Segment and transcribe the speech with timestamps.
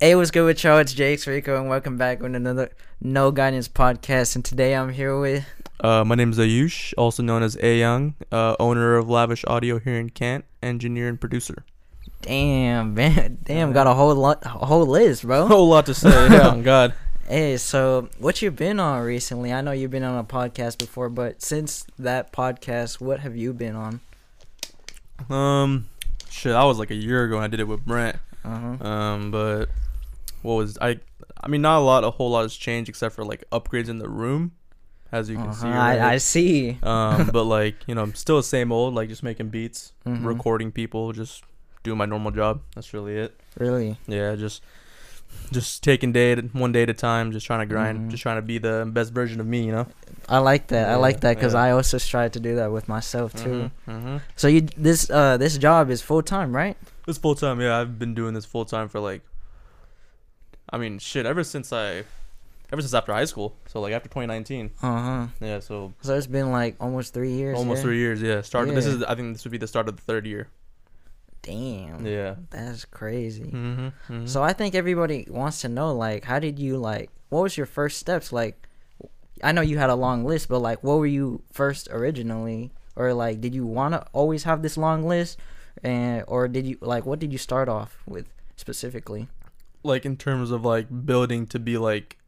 [0.00, 0.78] Hey, what's good with y'all?
[0.78, 4.34] It's Jakes Rico, and welcome back with another No Guidance podcast.
[4.36, 5.44] And today I'm here with
[5.80, 9.98] Uh, my name is Ayush, also known as Ayvng, uh, owner of Lavish Audio here
[9.98, 11.64] in Kent, engineer and producer.
[12.22, 15.46] damn man, damn got a whole lot, a whole list, A bro.
[15.46, 16.10] whole lot to say.
[16.30, 16.92] yeah, God.
[17.26, 19.52] Hey, so what you've been on recently?
[19.52, 23.52] I know you've been on a podcast before, but since that podcast, what have you
[23.54, 24.00] been on?
[25.30, 25.88] Um,
[26.30, 27.36] shit, that was like a year ago.
[27.36, 28.16] and I did it with Brent.
[28.44, 28.86] Uh huh.
[28.88, 29.68] Um, but
[30.46, 31.00] what was I?
[31.42, 32.04] I mean, not a lot.
[32.04, 34.52] A whole lot has changed except for like upgrades in the room,
[35.12, 35.66] as you can see.
[35.66, 35.98] Uh-huh, right?
[36.00, 36.78] I, I see.
[36.82, 38.94] um, but like you know, I'm still the same old.
[38.94, 40.24] Like just making beats, Mhm.
[40.24, 41.42] recording people, just
[41.82, 42.62] doing my normal job.
[42.74, 43.38] That's really it.
[43.58, 43.98] Really?
[44.06, 44.62] Yeah, just
[45.52, 48.10] just taking day at, one day at a time, just trying to grind, Mhm.
[48.10, 49.86] just trying to be the best version of me, you know.
[50.28, 50.88] I like that.
[50.88, 51.62] I like that because yeah.
[51.62, 53.70] I also try to do that with myself too.
[53.88, 54.16] Mm-hmm.
[54.36, 56.76] So you this uh this job is full time, right?
[57.06, 57.60] It's full time.
[57.60, 59.22] Yeah, I've been doing this full time for like,
[60.70, 62.04] I mean, shit, ever since I,
[62.72, 63.54] ever since after high school.
[63.66, 64.70] So like after 2019.
[64.82, 65.26] Uh huh.
[65.40, 67.56] Yeah, so So it's been like almost three years.
[67.56, 67.82] almost yeah?
[67.82, 68.22] three years.
[68.22, 68.74] Yeah, started.
[68.74, 69.02] This is.
[69.02, 70.48] I think this would be the start of the third year.
[71.42, 72.04] Damn.
[72.04, 72.34] Yeah.
[72.50, 73.44] That's crazy.
[73.44, 74.26] Mm-hmm.
[74.26, 77.08] So I think everybody wants to know, like, how did you like?
[77.28, 78.32] What was your first steps?
[78.32, 78.66] Like,
[79.44, 83.14] I know you had a long list, but like, what were you first originally, or
[83.14, 85.38] like, did you want to always have this long list,
[85.84, 88.26] and or did you like, what did you start off with
[88.56, 89.28] specifically?
[89.82, 92.18] Like in terms of like building to be like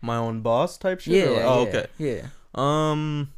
[0.00, 1.28] my own boss type shit.
[1.28, 1.86] or, like- oh, yeah, okay.
[1.98, 2.26] Yeah.
[2.54, 3.32] Um,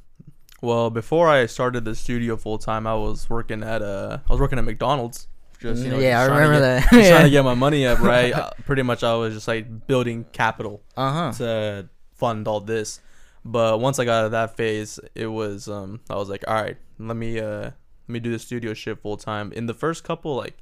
[0.63, 4.41] well, before I started the studio full time, I was working at uh, I was
[4.41, 5.27] working at McDonald's.
[5.59, 6.97] Just you know, yeah, I just trying to remember get- that.
[6.99, 8.33] Just trying to get my money up, right?
[8.33, 11.33] uh, pretty much, I was just like building capital Uh huh.
[11.39, 13.01] to fund all this.
[13.45, 16.55] But once I got out of that phase, it was um, I was like, all
[16.55, 17.75] right, let me uh, let
[18.09, 19.53] me do the studio shit full time.
[19.53, 20.59] In the first couple like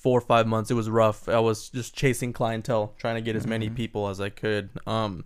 [0.00, 1.28] four or five months, it was rough.
[1.28, 3.74] I was just chasing clientele, trying to get as many Mhm.
[3.74, 4.70] people as I could.
[4.86, 5.24] Um,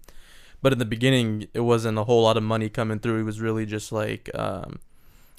[0.63, 3.21] but in the beginning, it wasn't a whole lot of money coming through.
[3.21, 4.79] It was really just like, um,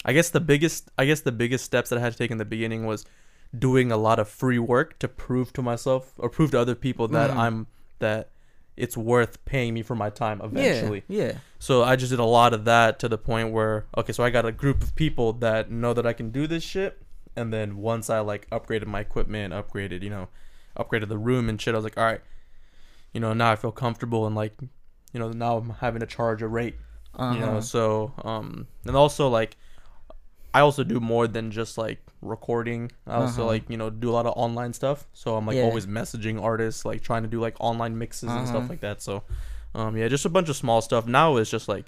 [0.06, 2.38] I guess the biggest, I guess the biggest steps that I had to take in
[2.38, 3.06] the beginning was
[3.58, 7.08] doing a lot of free work to prove to myself or prove to other people
[7.10, 7.38] that Mhm.
[7.38, 7.68] I'm
[8.00, 8.30] that
[8.76, 11.04] it's worth paying me for my time eventually.
[11.08, 11.24] Yeah.
[11.26, 11.32] Yeah.
[11.60, 14.30] So I just did a lot of that to the point where okay, so I
[14.32, 17.00] got a group of people that know that I can do this shit,
[17.36, 20.28] and then once I like upgraded my equipment, upgraded you know,
[20.78, 22.22] upgraded the room and shit, I was like, all right,
[23.14, 24.54] you know, now I feel comfortable and like,
[25.14, 26.76] you know, now I'm having to charge a rate,
[27.18, 27.36] Uh-huh.
[27.36, 29.56] you know, so um, and also like,
[30.54, 32.92] I also do more than just like recording.
[33.08, 33.48] I also Uh-huh.
[33.48, 35.64] like you know do a lot of online stuff, so I'm like Yeah.
[35.64, 38.48] always messaging artists, like trying to do like online mixes and Uh-huh.
[38.48, 39.02] stuff like that.
[39.02, 39.24] So.
[39.76, 41.08] Um, yeah, just a bunch of small stuff.
[41.08, 41.88] Now it's just like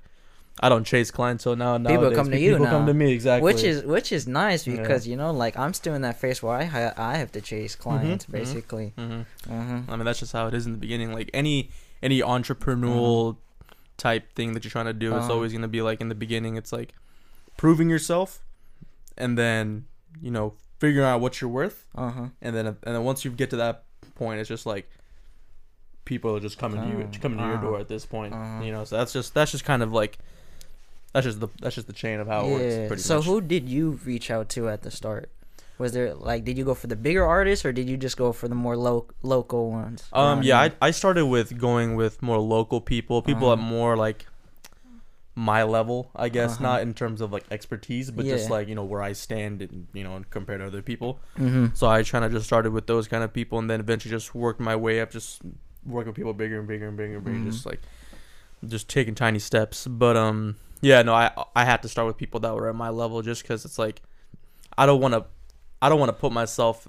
[0.62, 1.44] I don't chase clients.
[1.44, 1.90] clientele now.
[1.90, 2.72] People come to you People now.
[2.72, 3.44] come to me exactly.
[3.54, 4.78] Which is which is nice Yeah.
[4.82, 7.42] because you know, like I'm still in that phase where I ha- I have to
[7.42, 8.32] chase clients mhm.
[8.32, 8.94] basically.
[8.98, 9.80] hmm Uh-huh.
[9.90, 11.12] I mean, that's just how it is in the beginning.
[11.12, 11.70] Like any
[12.02, 13.38] any entrepreneurial
[13.98, 15.34] type thing that you're trying to do, it's Uh-huh.
[15.34, 16.56] always gonna be like in the beginning.
[16.56, 16.94] It's like
[17.58, 18.42] proving yourself,
[19.18, 19.86] and then
[20.22, 22.26] you know figuring out what you're worth, Uh huh.
[22.42, 23.84] and then and then once you get to that
[24.16, 24.90] point, it's just like
[26.06, 27.62] people are just coming to you, Oh, coming to your uh-huh.
[27.72, 28.34] door at this point.
[28.34, 28.62] Uh-huh.
[28.64, 30.18] You know, so that's just that's just kind of like
[31.16, 32.88] that's just the that's just the chain of how it works.
[32.90, 33.26] Pretty so much.
[33.26, 35.32] who did you reach out to at the start?
[35.78, 38.32] Was there like did you go for the bigger artists or did you just go
[38.34, 40.04] for the more lo- local ones?
[40.14, 40.60] Um, yeah.
[40.60, 43.68] I, I started with going with more local people, people at Uh-huh.
[43.78, 44.26] more like
[45.38, 46.64] my level, I guess, Uh-huh.
[46.64, 49.88] not in terms of like expertise, but just like you know where I stand and
[49.94, 51.20] you know compared to other people.
[51.38, 51.76] Mhm.
[51.76, 54.34] So I kind of just started with those kind of people, and then eventually just
[54.34, 55.42] worked my way up, just
[55.86, 57.52] working with people bigger and bigger and bigger and bigger, Mhm.
[57.52, 57.82] just like
[58.66, 59.88] just taking tiny steps.
[59.88, 62.90] But um, yeah, no, I I had to start with people that were at my
[62.90, 64.02] level, just because it's like
[64.78, 65.26] I don't want to
[65.82, 66.88] I don't want to put myself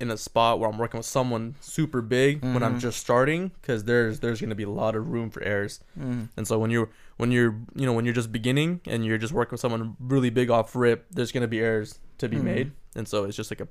[0.00, 2.80] in a spot where I'm working with someone super big when I'm Mhm.
[2.80, 5.80] just starting, because there's there's gonna be a lot of room for errors.
[5.98, 6.28] Mhm.
[6.36, 9.32] And so when you're when you're you know when you're just beginning and you're just
[9.32, 12.42] working with someone really big off rip, there's gonna be errors to be Mhm.
[12.44, 12.72] made.
[12.96, 13.68] And so it's just like a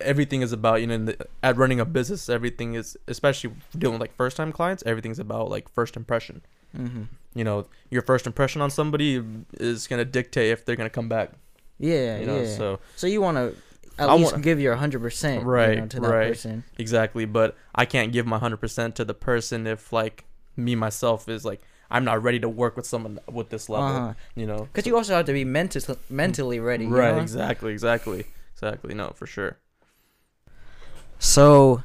[0.00, 3.94] everything is about you know in the, at running a business everything is especially dealing
[3.94, 6.42] with like first time clients everything's about like first impression
[6.76, 7.06] Mhm.
[7.34, 9.22] you know your first impression on somebody
[9.54, 11.32] is gonna dictate if they're gonna come back
[11.78, 12.56] Yeah, you know yeah.
[12.56, 13.54] So, so you want to
[13.98, 16.28] at I least wanna- give your 100% Right, you know, to that right.
[16.28, 16.64] person.
[16.78, 20.24] exactly but i can't give my 100% to the person if like
[20.56, 21.60] me myself is like
[21.90, 24.14] i'm not ready to work with someone with this level Uh-huh.
[24.34, 27.20] you know Cuz you also have to be mental mentally ready, you right know?
[27.22, 29.56] exactly exactly exactly no for sure
[31.18, 31.82] So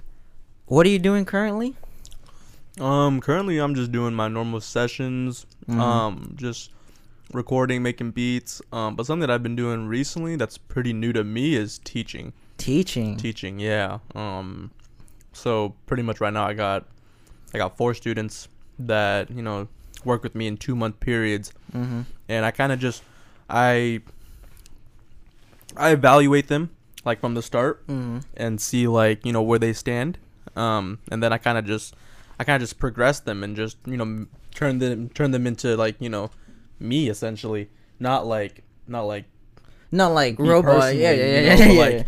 [0.66, 1.76] what are you doing currently?
[2.82, 5.80] Um currently i'm just doing my normal sessions Mhm.
[5.80, 6.72] um just
[7.34, 11.24] recording making beats um but something that i've been doing recently that's pretty new to
[11.24, 13.16] me is teaching teaching.
[13.18, 14.72] teaching yeah um
[15.34, 16.86] so pretty much right now I got
[17.54, 18.48] I got four students
[18.80, 19.68] that you know
[20.06, 22.02] work with me in two month periods, Mm-hmm.
[22.30, 23.02] and I kind of just
[23.50, 24.02] I
[25.76, 26.70] I evaluate them
[27.06, 28.20] like from the start Mm-hmm.
[28.38, 30.18] and see like you know where they stand,
[30.56, 31.96] um, and then I kind of just
[32.44, 35.48] I kind of just progress them and just you know m- turn them turn them
[35.48, 36.30] into like you know
[36.78, 37.70] me essentially,
[38.00, 39.24] not like not like
[39.92, 40.66] Not like robot.
[40.66, 41.72] personally, Yeah, yeah, you yeah, know, yeah.
[41.72, 41.98] yeah.
[42.00, 42.08] like,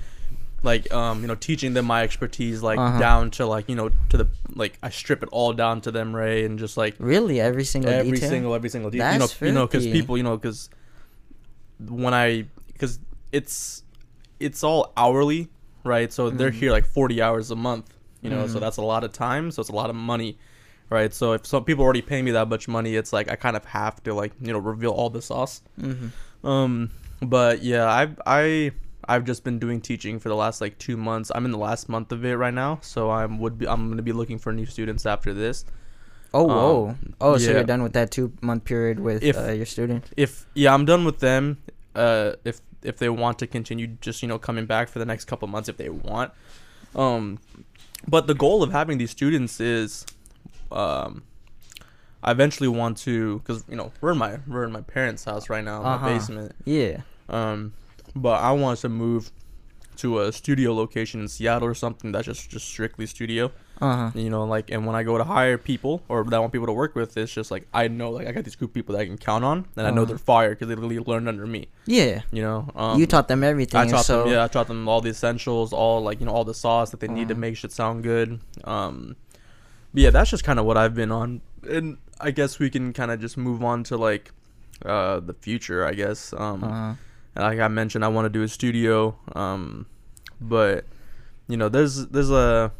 [0.64, 3.00] like um you know teaching them my expertise like Uh-huh.
[3.00, 6.14] down to like you know to the like I strip it all down to them
[6.14, 8.30] Ray and just like really, every single every detail.
[8.30, 10.70] single every single detail you know That's you know because people you know because
[11.80, 13.00] when I because
[13.32, 13.84] it's
[14.40, 15.48] it's all hourly
[15.86, 16.60] right so they're Mhm.
[16.60, 17.94] here like 40 hours a month
[18.26, 18.62] you know so Mhm.
[18.66, 20.32] that's a lot of time so it's a lot of money
[20.90, 23.56] right so if some people already pay me that much money it's like I kind
[23.60, 26.48] of have to like you know reveal all the sauce Mm-hmm.
[26.54, 26.90] um,
[27.22, 28.72] but yeah, I've I
[29.08, 31.32] I've just been doing teaching for the last like two months.
[31.34, 34.02] I'm in the last month of it right now, so I'm would be I'm gonna
[34.02, 35.64] be looking for new students after this.
[36.34, 36.90] Oh, whoa.
[36.90, 37.58] Um, oh, so yeah.
[37.58, 40.04] you're done with that two month period with If- uh, your student?
[40.18, 41.58] If yeah, I'm done with them.
[41.96, 45.26] Uh, if if they want to continue, just you know coming back for the next
[45.26, 46.32] couple months if they want.
[46.96, 47.40] Um,
[48.08, 50.06] but the goal of having these students is,
[50.72, 51.24] um,
[52.24, 55.50] I eventually want to because you know we're in my we're in my parents' house
[55.50, 56.06] right now in Uh-huh.
[56.06, 56.56] my basement.
[56.66, 57.02] Yeah.
[57.30, 57.74] Um,
[58.16, 59.32] but I want to move
[59.98, 63.52] to a studio location in Seattle or something that's just just strictly studio.
[63.82, 64.12] Uh huh.
[64.16, 66.68] You know, like and when I go to hire people or that I want people
[66.68, 68.96] to work with, it's just like I know like I got these group of people
[68.96, 70.06] that I can count on, and I know Uh-huh.
[70.10, 71.68] they're fire because they literally learned under me.
[71.86, 72.22] Yeah.
[72.32, 73.80] You know, um, you taught them everything.
[73.82, 76.32] I taught so them, yeah, I taught them all the essentials, all like you know
[76.32, 77.42] all the sauce that they need to Uh-huh.
[77.42, 78.40] make shit sound good.
[78.64, 79.16] Um,
[79.94, 82.94] but yeah, that's just kind of what I've been on, and I guess we can
[82.94, 84.32] kind of just move on to like
[84.86, 85.86] uh the future.
[85.86, 86.34] I guess.
[86.38, 86.94] Um, Uh-huh.
[87.36, 89.16] like I mentioned, I want to do a studio.
[89.36, 89.86] Um,
[90.40, 90.86] but
[91.50, 92.72] you know, there's there's a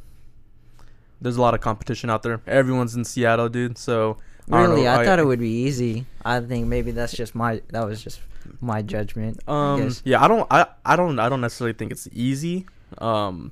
[1.22, 2.42] there's a lot of competition out there.
[2.48, 3.78] Everyone's in Seattle, dude.
[3.78, 4.18] So
[4.52, 6.06] I Really, know, I, thought it would be easy.
[6.24, 8.20] I think maybe that's just my that was just
[8.62, 9.40] my judgment.
[9.50, 10.02] Um, guess.
[10.06, 12.66] yeah, I don't, I, I don't, I don't necessarily think it's easy.
[13.00, 13.52] Um,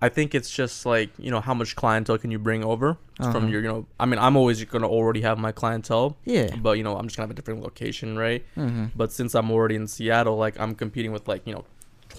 [0.00, 3.32] I think it's just like you know how much clientele can you bring over Uh-huh.
[3.32, 6.54] from your, you know, I mean, I'm always gonna already have my clientele, Yeah.
[6.56, 8.44] but you know, I'm just gonna have a different location, right?
[8.56, 8.86] Mm-hmm.
[8.96, 11.64] But since I'm already in Seattle, like I'm competing with like you know,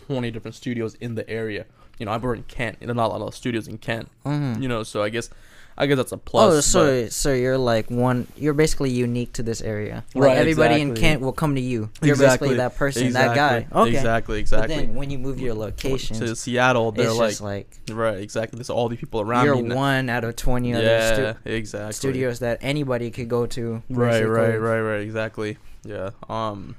[0.07, 1.65] 20 different studios in the area.
[1.99, 2.77] You know, I'm already in Kent.
[2.79, 4.09] There's not a lot of studios in Kent.
[4.25, 4.61] Mm-hmm.
[4.61, 5.29] You know, so I guess,
[5.77, 6.53] I guess that's a plus.
[6.53, 8.27] oh, so but- so you're like one.
[8.37, 10.03] You're basically unique to this area.
[10.15, 10.95] Like Right, everybody in.
[10.95, 11.89] Kent will come to you.
[12.01, 13.67] You're Exactly, basically that person, that guy.
[13.71, 13.89] Okay.
[13.95, 14.33] Exactly, Exactly.
[14.33, 14.75] But exactly.
[14.87, 18.57] then when you move your location to Seattle, they're it's like, just like right, exactly.
[18.57, 19.75] There's all these people around you're me.
[19.75, 21.93] one out of twenty other stu- exactly.
[21.93, 23.81] studios that anybody could go to.
[23.89, 25.01] Right, right, right, right.
[25.01, 25.57] Exactly.
[25.83, 26.11] Yeah.
[26.29, 26.75] Um,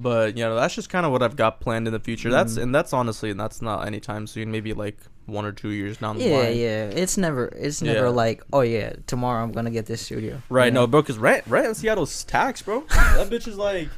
[0.00, 2.30] but you know that's just kind of what I've got planned in the future.
[2.30, 2.62] That's Mhm.
[2.62, 4.50] and that's honestly and that's not anytime soon.
[4.50, 6.46] Maybe like one or two years down the Yeah, line.
[6.56, 6.88] yeah.
[6.88, 7.02] Yeah.
[7.02, 7.46] It's never.
[7.46, 8.10] It's never Yeah.
[8.10, 10.42] like, oh yeah, tomorrow I'm gonna get this studio.
[10.48, 10.66] Right.
[10.66, 11.02] You No, bro.
[11.02, 12.80] Cause rent rent in Seattle's tax, bro.
[12.90, 13.88] that bitch is like.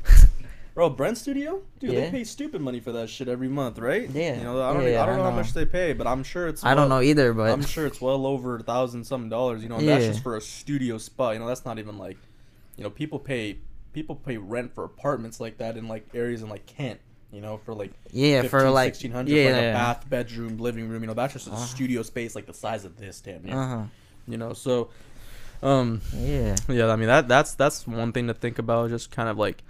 [0.75, 4.09] Bro, Brent Studio, dude, they pay stupid money for that shit every month, right?
[4.09, 4.39] Yeah.
[4.39, 6.23] You know, I don't, Yeah, I don't I know, how much they pay, but I'm
[6.25, 6.65] sure it's.
[6.65, 9.63] I don't know either, but I'm sure it's well over a thousand some dollars.
[9.63, 11.35] You know, and that's just for a studio spot.
[11.35, 12.17] You know, that's not even like,
[12.79, 13.59] you know, people pay
[13.93, 17.01] people pay rent for apartments like that in like areas in like Kent.
[17.33, 19.73] You know, for like yeah, for like 1600 yeah, for like a yeah.
[19.73, 21.03] bath, bedroom, living room.
[21.03, 21.65] You know, that's just a Uh-huh.
[21.65, 23.57] studio space like the size of this damn near.
[23.57, 23.83] Uh huh.
[24.29, 24.91] You know, so,
[25.63, 26.57] um, Yeah.
[26.69, 28.91] yeah, I mean that that's that's one thing to think about.
[28.91, 29.63] Just kind of like,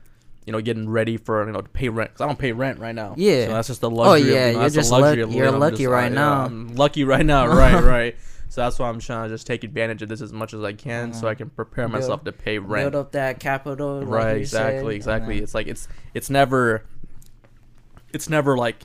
[0.44, 2.12] you know, getting ready for you know to pay rent.
[2.14, 3.14] Cause I don't pay rent right now.
[3.16, 3.46] Yeah.
[3.46, 4.28] so that's just the Oh, luxury.
[4.30, 6.44] of, yeah, you know, you're just luxury of you're lucky just- right I- yeah, now.
[6.46, 7.46] I'm lucky right now.
[7.56, 8.16] Right, right.
[8.52, 10.74] So that's why I'm trying to just take advantage of this as much as I
[10.74, 11.28] can, so Uh-huh.
[11.28, 12.92] I can prepare Build- myself to pay rent.
[12.92, 14.04] Build up that capital.
[14.04, 15.38] right, said, exactly, and exactly.
[15.38, 16.82] It's like it's it's never,
[18.12, 18.76] it's never like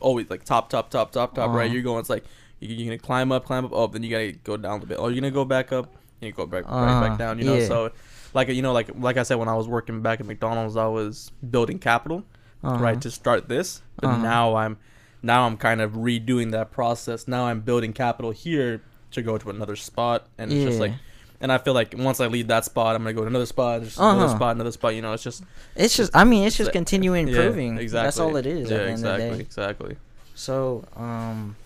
[0.00, 1.50] always like top, top, top, top, top.
[1.50, 1.72] Right, Uh-huh.
[1.72, 2.00] you're going.
[2.00, 2.24] It's like
[2.60, 4.98] you- you're gonna climb up, climb up, oh, then you gotta go down a bit.
[5.00, 5.86] Oh, you're gonna go back up,
[6.20, 7.38] and you go back, Uh-huh, back down.
[7.38, 7.66] You know, yeah.
[7.66, 7.90] so
[8.34, 10.86] like you know, like like I said, when I was working back at McDonald's, I
[10.86, 12.24] was building capital
[12.62, 12.76] Uh-huh.
[12.82, 14.22] right to start this but Uh-huh.
[14.22, 14.76] now i'm
[15.22, 18.80] now i'm kind of redoing that process now i'm building capital here
[19.14, 20.92] to go to another spot and it's just like
[21.40, 23.82] and i feel like once i leave that spot i'm gonna go to another spot
[23.82, 24.36] just another Uh-huh.
[24.36, 25.42] spot another spot you know it's just
[25.76, 26.14] It's just.
[26.14, 27.78] I mean, it's just continuing yeah, improving.
[27.78, 28.70] exactly That's all it is.
[28.70, 29.40] yeah at the end exactly of the day.
[29.42, 29.96] exactly
[30.34, 31.56] So, um,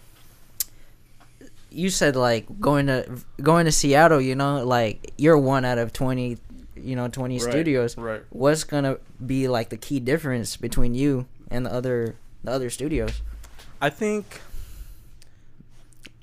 [1.70, 3.06] you said like going to
[3.42, 4.20] going to Seattle.
[4.20, 6.38] You know, like you're one out of twenty.
[6.76, 7.96] You know, twenty Right, studios.
[7.98, 12.14] right What's gonna be like the key difference between you and the other
[12.44, 13.20] the other studios?
[13.80, 14.40] i think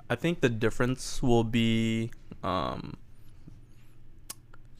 [0.09, 2.11] i think the difference will be
[2.43, 2.95] um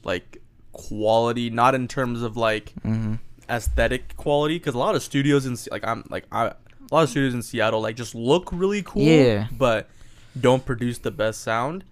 [0.04, 0.38] like
[0.72, 3.14] quality not in terms of like Mm-hmm.
[3.48, 6.54] aesthetic quality because a lot of studios in like I'm like I a
[6.94, 9.02] lot of studios in Seattle like just look really cool.
[9.02, 9.48] Yeah.
[9.50, 9.88] But
[10.38, 11.82] don't produce the best sound.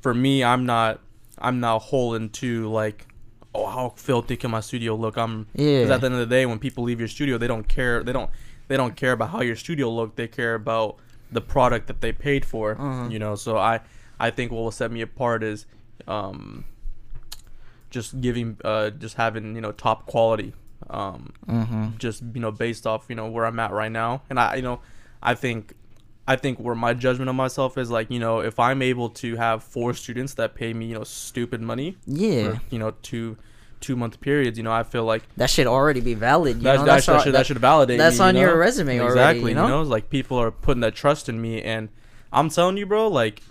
[0.00, 1.00] For me, I'm not
[1.38, 3.06] I'm not whole into like
[3.54, 5.16] oh how filthy can my studio look.
[5.18, 7.68] I'm because at the end of the day, when people leave your studio, they don't
[7.68, 8.02] care.
[8.02, 8.30] They don't
[8.68, 10.16] they don't care about how your studio look.
[10.16, 10.96] They care about
[11.34, 12.66] the product that they paid for.
[12.80, 13.08] Uh-huh.
[13.12, 13.80] You know, so I
[14.18, 15.66] I think what will set me apart is
[16.08, 16.64] um
[17.90, 20.52] just giving uh just having you know top quality
[20.90, 21.96] um Mm-hmm.
[21.98, 24.62] just you know based off you know where I'm at right now and I you
[24.62, 24.80] know
[25.22, 25.72] I think
[26.26, 29.36] I think where my judgment of myself is like you know if I'm able to
[29.36, 32.54] have four students that pay me you know stupid money Yeah.
[32.54, 33.36] for you know two
[33.80, 36.56] two month periods you know I feel like That should already be valid.
[36.58, 38.50] You that, know, that, that should, that- that should validate that's me, you on your
[38.50, 38.56] know?
[38.56, 39.80] resume already, exactly you know?
[39.80, 41.88] it's like people are putting that trust in me and
[42.32, 43.42] I'm telling you bro like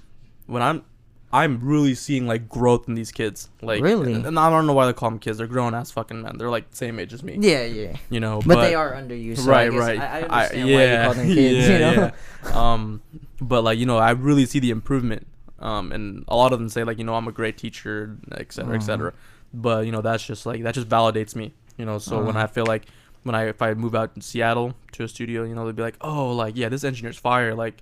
[0.47, 0.83] when I'm
[1.31, 4.13] I'm really seeing like growth in these kids like Really?
[4.13, 6.49] and I don't know why they call them kids they're grown ass fucking men they're
[6.49, 7.97] like the same age as me Yeah, yeah.
[8.11, 9.99] you know But, they are under you, so right, I right.
[9.99, 11.67] I, I I- understand why you call them kids.
[11.69, 12.11] yeah, you know?
[12.45, 12.71] yeah.
[12.73, 13.01] Um,
[13.41, 15.25] but like you know, I really see the improvement.
[15.59, 18.51] Um, and a lot of them say like you know I'm a great teacher, et
[18.51, 18.85] cetera, et Uh-huh.
[18.85, 19.13] cetera.
[19.53, 21.53] But you know that's just like that just validates me.
[21.77, 22.43] You know, so when Uh-huh.
[22.45, 22.85] I feel like
[23.23, 25.81] when I if I move out in Seattle to a studio, you know they'd be
[25.83, 27.53] like, oh, like yeah, this engineer's fire.
[27.55, 27.81] Like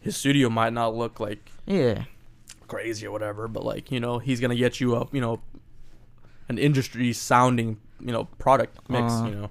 [0.00, 2.04] his studio might not look like Yeah.
[2.68, 5.40] crazy or whatever, but like you know he's gonna get you up, you know,
[6.48, 9.28] an industry sounding you know product mix, Uh-huh.
[9.28, 9.50] you know.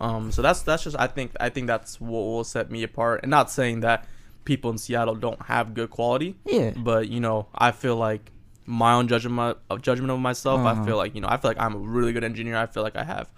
[0.00, 3.20] Um, so that's that's just I think I think that's what will set me apart,
[3.22, 4.06] and not saying that
[4.44, 6.70] people in Seattle don't have good quality, Yeah.
[6.76, 8.30] but you know I feel like
[8.66, 10.60] my own judgment of judgment of myself.
[10.60, 10.84] I Uh-huh.
[10.84, 12.56] feel like you know I feel like I'm a really good engineer.
[12.56, 13.28] I feel like I have.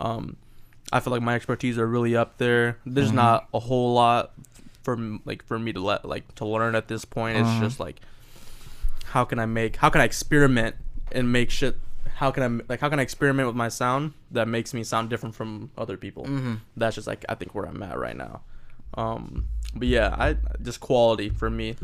[0.00, 0.36] Um,
[0.92, 2.78] I feel like my expertise are really up there.
[2.86, 3.14] There's Mhm.
[3.16, 4.32] not a whole lot
[4.82, 7.36] for like for me to let like to learn at this point.
[7.38, 7.60] It's Uh-huh.
[7.60, 8.00] just like
[9.06, 10.76] how can I make how can I experiment
[11.12, 11.78] and make shit
[12.16, 15.08] how can I like how can I experiment with my sound that makes me sound
[15.10, 16.24] different from other people.
[16.24, 16.54] Mm-hmm.
[16.76, 18.40] That's just like I think where I'm at right now.
[18.94, 21.76] Um, but yeah, I just quality for me.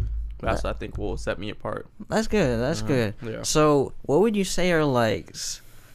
[0.44, 1.86] That's what I think will set me apart.
[2.08, 2.60] That's good.
[2.60, 3.14] That's Uh, good.
[3.22, 3.42] yeah.
[3.42, 5.34] So, what would you say are like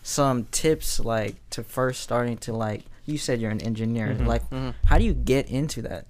[0.03, 2.83] some tips like to first starting to like?
[3.05, 4.07] You said you're an engineer.
[4.17, 4.73] Mhm, Like, mhm.
[4.85, 6.05] how do you get into that?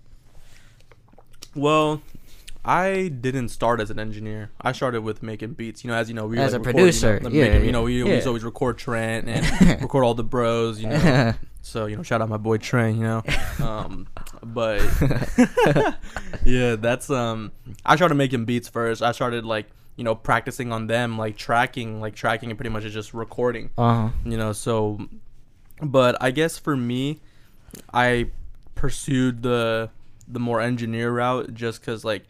[1.56, 2.02] Well,
[2.64, 4.52] I didn't start as an engineer.
[4.62, 5.84] I started with making beats.
[5.84, 7.66] You know, as you know, we As like, a record, producer, You know, yeah, making-
[7.66, 8.20] you know, we, we yeah.
[8.20, 10.80] to always record Trent and record all the bros.
[10.82, 12.98] You know, so you know, shout out my boy Trent.
[12.98, 13.24] You know,
[13.60, 14.08] um,
[14.44, 14.82] but
[16.46, 17.52] yeah, that's um.
[17.86, 19.02] I started making beats first.
[19.02, 22.84] I started like you know practicing on them, like tracking, like tracking, and pretty much
[22.86, 23.70] is just recording.
[23.78, 24.10] Uh huh.
[24.26, 25.00] you know so
[25.82, 27.20] but i guess for me
[27.94, 28.28] i
[28.76, 29.90] pursued the
[30.28, 32.24] the more engineer route just because like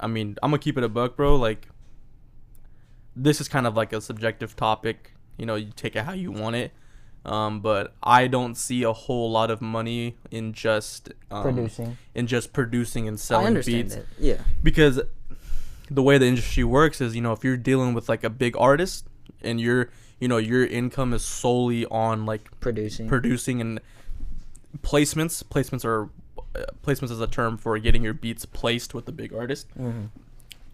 [0.00, 1.68] i mean i'm gonna keep it a buck bro like
[3.14, 6.32] this is kind of like a subjective topic you know you take it how you
[6.32, 6.72] want it
[7.24, 11.96] um, but i don't see a whole lot of money in just um, Producing.
[12.14, 14.06] in just producing and I selling understand beats it.
[14.18, 14.42] Yeah.
[14.62, 15.00] because
[15.90, 18.56] the way the industry works is you know if you're dealing with like a big
[18.56, 19.06] artist
[19.42, 19.90] and you're
[20.20, 23.08] you know your income is solely on like Producing.
[23.08, 23.80] producing and
[24.82, 26.08] placements placements are
[26.56, 30.06] uh, placements is a term for getting your beats placed with the big artist hmm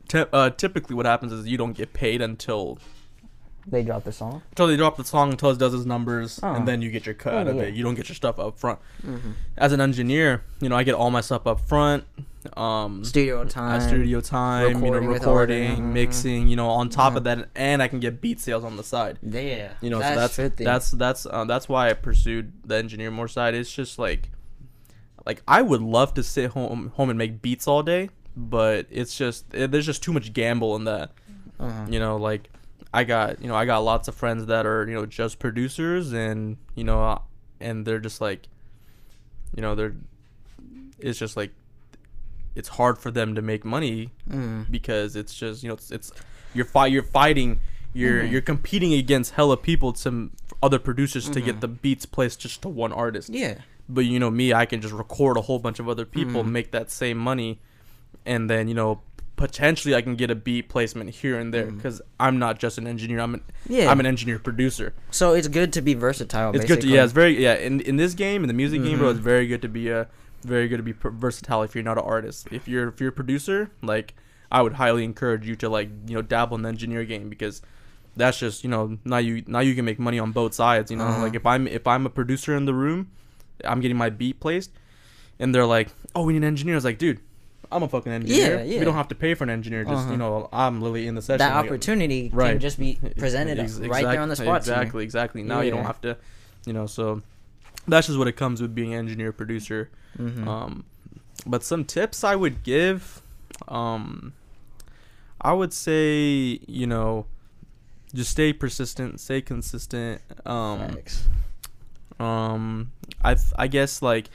[0.09, 2.79] Ty- uh, typically what happens is you don't get paid until
[3.71, 4.43] They drop the song.
[4.51, 6.55] until they drop the song until it does its numbers Oh.
[6.55, 7.63] and then you get your cut out Oh, of yeah.
[7.63, 9.31] it you don't get your stuff up front Mm-hmm.
[9.57, 12.05] as an engineer you know i get all my stuff up front
[12.57, 13.81] um Studio time.
[13.83, 15.85] studio time, you know, recording with recording, audio.
[15.85, 15.93] Mhm.
[15.93, 17.17] mixing, you know, on top Mhm.
[17.19, 19.19] of that, and I can get beat sales on the side.
[19.23, 19.73] Yeah.
[19.83, 20.65] You know, so that's fifty.
[20.65, 23.55] that's that's uh, that's why I pursued the engineer more side.
[23.55, 24.31] It's just like,
[25.27, 29.17] like I would love to sit home home and make beats all day, but it's
[29.19, 31.11] just eh, there's just too much gamble in that.
[31.59, 31.87] Uh-huh.
[31.91, 32.49] You know, like
[32.93, 36.13] I got you know I got lots of friends that are you know just producers,
[36.13, 37.23] and you know,
[37.61, 38.49] and they're just like,
[39.55, 39.95] you know, they're
[40.99, 41.53] it's just like
[42.55, 44.71] it's hard for them to make money Mm.
[44.71, 46.13] because it's just you know it's, it's
[46.53, 47.61] you're fight you're fighting
[47.95, 48.31] you're Mhm.
[48.33, 50.33] you're competing against hella people some
[50.63, 51.45] other producers to Mhm.
[51.45, 53.59] get the beats placed just to one artist Yeah.
[53.89, 56.49] but you know me i can just record a whole bunch of other people Mhm.
[56.51, 57.61] make that same money
[58.27, 59.01] and then you know
[59.41, 62.87] potentially i can get a beat placement here and there because i'm not just an
[62.87, 63.91] engineer i'm an Yeah.
[63.91, 66.51] i'm an engineer producer So it's good to be versatile.
[66.55, 66.95] it's good to basically.
[66.97, 69.47] yeah it's very yeah in in this game in the music game bro it's very
[69.47, 70.09] good to be a
[70.45, 73.13] very good to be versatile if you're not an artist if you're if you're a
[73.13, 74.15] producer like
[74.53, 77.63] i would highly encourage you to like you know dabble in the engineer game because
[78.17, 80.99] that's just you know now you now you can make money on both sides you
[80.99, 81.23] know Uh-huh.
[81.23, 83.09] like if i'm if i'm a producer in the room
[83.65, 84.71] i'm getting my beat placed
[85.39, 87.21] and they're like oh we need an engineer it's like dude
[87.73, 88.63] i'm a fucking engineer yeah.
[88.65, 88.79] yeah.
[88.79, 90.13] we don't have to pay for an engineer just Uh-huh.
[90.13, 92.53] you know i'm literally in the session that like, opportunity Right.
[92.53, 94.59] can just be presented Ex- right there on the spot.
[94.59, 95.43] Exactly, exactly.
[95.43, 96.17] Now you don't have to,
[96.67, 96.87] you know.
[96.87, 97.23] So
[97.89, 99.91] that's just what it comes with being an engineer producer.
[100.19, 100.47] Mhm.
[100.47, 100.85] Um,
[101.47, 103.23] but some tips I would give,
[103.69, 104.33] Um,
[105.41, 107.27] I would say you know,
[108.15, 110.21] just stay persistent, stay consistent.
[110.45, 111.25] Um, Facts.
[112.19, 114.29] um, I th- I guess like,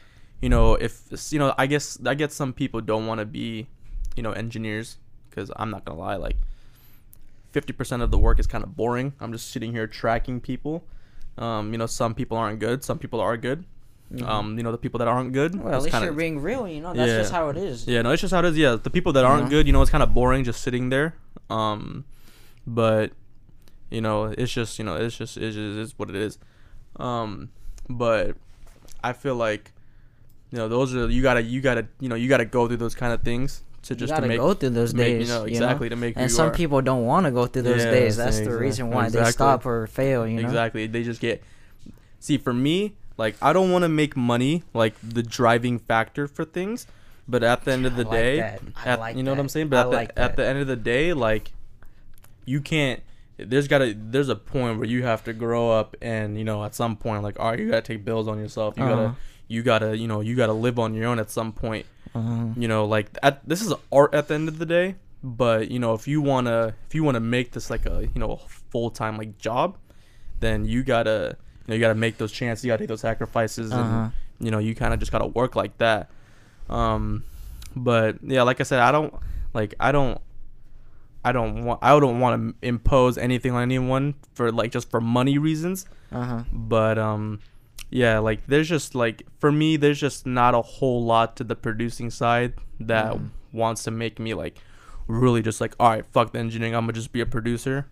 [0.45, 1.01] you know, if
[1.33, 3.65] you know, I guess I guess some people don't want to be,
[4.15, 4.97] you know, engineers
[5.27, 6.37] because I'm not gonna lie, like,
[7.51, 9.13] fifty percent of the work is kind of boring.
[9.19, 10.83] I'm just sitting here tracking people.
[11.39, 13.65] Um, you know, some people aren't good, some people are good.
[14.23, 15.63] Um, you know, the people that aren't good, Mm-hmm.
[15.63, 16.67] Well, at least kinda- you're being real.
[16.67, 17.17] You know, that's Yeah.
[17.17, 17.87] just how it is.
[17.87, 18.55] yeah, no, it's just how it is.
[18.55, 19.49] Yeah, the people that aren't know?
[19.49, 21.15] good, you know, it's kind of boring just sitting there.
[21.49, 22.05] Um,
[22.67, 23.13] but
[23.89, 26.37] you know, it's just you know, it's just it's just it's what it is.
[26.97, 27.49] Um,
[27.89, 28.37] but
[29.03, 29.71] I feel like
[30.51, 32.95] you know those are you gotta you gotta you know you gotta go through those
[32.95, 35.27] kind of things to just gotta to make go through those to make, days.
[35.27, 36.51] you know you exactly to make And some are.
[36.53, 38.17] people don't want to go through those Yeah, days.
[38.17, 40.27] That's exa- the reason why they stop or fail.
[40.27, 40.47] You know.
[40.47, 40.87] Exactly.
[40.87, 41.43] They just get
[42.19, 46.43] See, for me, like I don't want to make money like the driving factor for
[46.45, 46.87] things,
[47.27, 48.61] but at the end of I the like day, that.
[48.83, 49.39] I at, like you know what.
[49.39, 49.67] I'm saying?
[49.67, 51.51] I But at the like at the end of the day, like
[52.45, 53.01] you can't
[53.37, 56.63] there's got to there's a point where you have to grow up and you know
[56.63, 58.95] at some point like all right you got to take bills on yourself you Uh-huh.
[59.09, 59.15] to
[59.47, 61.85] you got to you know you got to live on your own at some point
[62.15, 62.47] Uh-huh.
[62.57, 65.79] you know like at, this is art at the end of the day but you
[65.79, 68.37] know if you want to if you want to make this like a you know
[68.71, 69.77] full-time like job
[70.39, 72.83] then you got to you know you got to make those chances you got to
[72.83, 73.81] take those sacrifices Uh-huh.
[73.81, 76.09] and you know you kind of just got to work like that
[76.69, 77.23] um
[77.75, 79.13] but yeah like i said i don't
[79.53, 80.19] like i don't
[81.23, 85.01] i don't want i don't want to impose anything on anyone for like just for
[85.01, 86.43] money reasons Uh-huh.
[86.51, 87.39] but um
[87.89, 91.55] yeah like there's just like for me there's just not a whole lot to the
[91.55, 93.29] producing side that Mhm.
[93.51, 94.57] wants to make me like
[95.07, 97.85] really just like all right fuck the engineering i'm gonna just be a producer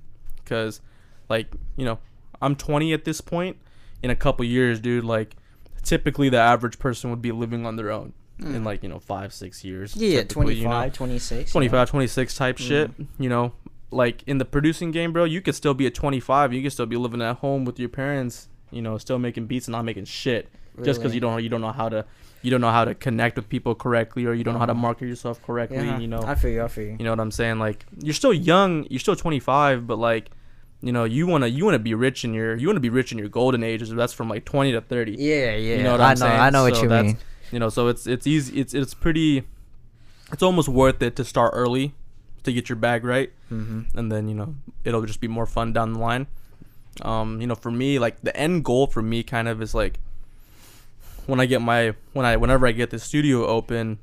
[0.43, 0.81] because
[1.29, 1.47] like
[1.77, 1.99] you know
[2.41, 3.57] i'm 20 at this point
[4.01, 5.35] in a couple years dude like
[5.83, 8.65] typically the average person would be living on their own in Mm.
[8.65, 10.71] like you know five six years Yeah, typically, you know?
[10.71, 11.51] 25, 26.
[11.51, 13.53] 25 26 type shit you know
[13.91, 16.87] like in the producing game bro you could still be at 25 you could still
[16.87, 20.05] be living at home with your parents you know still making beats and not making
[20.05, 20.49] shit
[20.83, 22.03] just because you don't you don't know how to
[22.41, 24.71] you don't know how to connect with people correctly or you don't know how to
[24.73, 24.81] Uh-huh.
[24.81, 26.63] market yourself correctly Yeah, you know I feel you.
[26.63, 26.95] I feel you.
[26.99, 30.29] you know what i'm saying like you're still young you're still 25 but like
[30.81, 32.81] you know you want to you want to be rich in your you want to
[32.81, 35.77] be rich in your golden ages that's from like 20 to 30 Yeah, yeah.
[35.77, 36.25] you know what I I'm know.
[36.25, 36.39] saying?
[36.41, 37.17] I know what you mean.
[37.51, 39.43] you know so it's it's easy it's it's pretty
[40.31, 41.93] it's almost worth it to start early
[42.43, 43.95] to get your bag right Mm-hmm.
[43.97, 46.25] and then you know it'll just be more fun down the line
[47.01, 49.99] um you know for me like the end goal for me kind of is like
[51.25, 53.97] when i get my when i whenever i get the studio open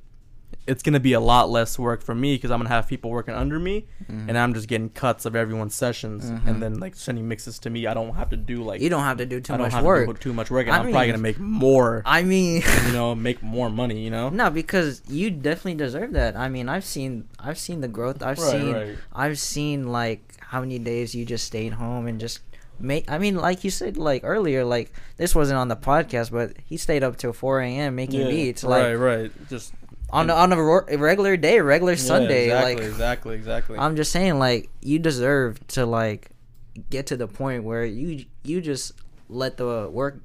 [0.66, 3.34] it's gonna be a lot less work for me because i'm gonna have people working
[3.34, 6.46] under me and i'm just getting cuts of everyone's sessions Mhm.
[6.46, 9.02] and then like sending mixes to me i don't have to do like You don't
[9.04, 10.06] have to do too i don't much have work.
[10.08, 12.92] to do too much work and I i'm probably gonna make more I mean, you
[12.98, 16.36] know make more money you know no, because you definitely deserve that.
[16.36, 18.22] I mean, I've seen, I've seen the growth.
[18.22, 18.96] I've Right, seen, right.
[19.12, 22.40] I've seen like how many days you just stayed home and just
[22.80, 23.10] make.
[23.10, 26.76] I mean, like you said, like earlier, like this wasn't on the podcast, but he
[26.76, 27.94] stayed up till 4 a.m.
[27.96, 29.72] making beats, like right right just
[30.10, 32.44] on a, on a a regular day, regular Yeah, Sunday.
[32.46, 36.30] exactly Like exactly exactly I'm just saying, like you deserve to like
[36.88, 38.92] get to the point where you you just
[39.28, 40.20] let the work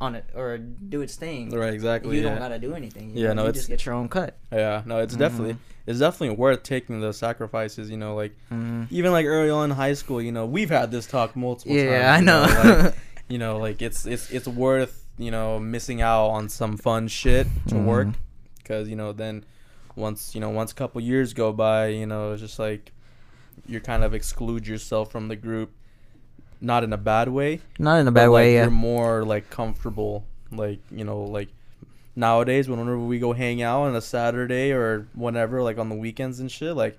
[0.00, 1.50] on it or do its thing.
[1.50, 2.28] right exactly You yeah.
[2.30, 3.10] don't gotta do anything.
[3.16, 4.36] You Yeah, know, no, you it's- just get your own cut.
[4.52, 5.88] Yeah, no, it's definitely Mm-hmm.
[5.90, 7.88] it's definitely worth taking those sacrifices.
[7.90, 8.88] You know, like Mhm.
[8.90, 10.20] even like early on in high school.
[10.20, 11.84] You know, we've had this talk multiple times.
[11.86, 12.82] Yeah, I you know.
[12.84, 12.94] like,
[13.28, 17.46] you know, like it's it's it's worth you know missing out on some fun shit
[17.68, 18.14] to work Mhm.
[18.58, 19.44] because you know then
[19.94, 22.92] once you know once a couple years go by, you know, it's just like
[23.66, 25.70] you kind of exclude yourself from the group,
[26.66, 28.54] not in a bad way, Not in a but, bad like, way.
[28.54, 28.62] Yeah.
[28.62, 31.48] You're more like comfortable, like you know, like
[32.14, 35.96] nowadays when whenever we go hang out on a Saturday or whenever, like on the
[35.96, 36.98] weekends and shit, like.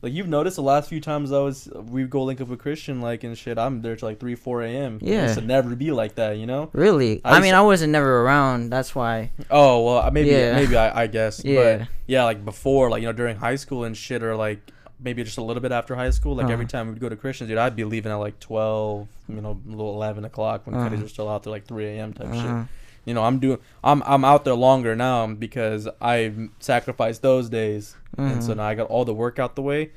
[0.00, 3.00] Like you've noticed the last few times I was we go link up with Christian
[3.00, 5.00] like and shit I'm there till like three four a.m.
[5.02, 5.34] It Yeah.
[5.34, 7.20] to never be like that you know Really?
[7.24, 8.70] I I, mean, I wasn't never around.
[8.70, 9.32] That's why.
[9.50, 10.54] Oh well, maybe Yeah.
[10.54, 11.42] maybe I, I guess.
[11.44, 11.78] Yeah.
[11.78, 14.60] But yeah, like before, like you know, during high school and shit, or like
[15.00, 16.34] maybe just a little bit after high school.
[16.34, 16.70] Like every Uh-huh.
[16.72, 19.94] time we'd go to Christians, dude, I'd be leaving at like twelve, you know, little
[19.94, 20.88] eleven o'clock when Uh-huh.
[20.88, 22.12] kiddies are still out there, like three a.m.
[22.12, 22.42] type Uh-huh.
[22.42, 22.66] shit.
[23.04, 27.96] You know, I'm doing, I'm I'm out there longer now because I sacrificed those days,
[28.18, 28.56] and so Mhm.
[28.56, 29.90] now I got all the work out the way,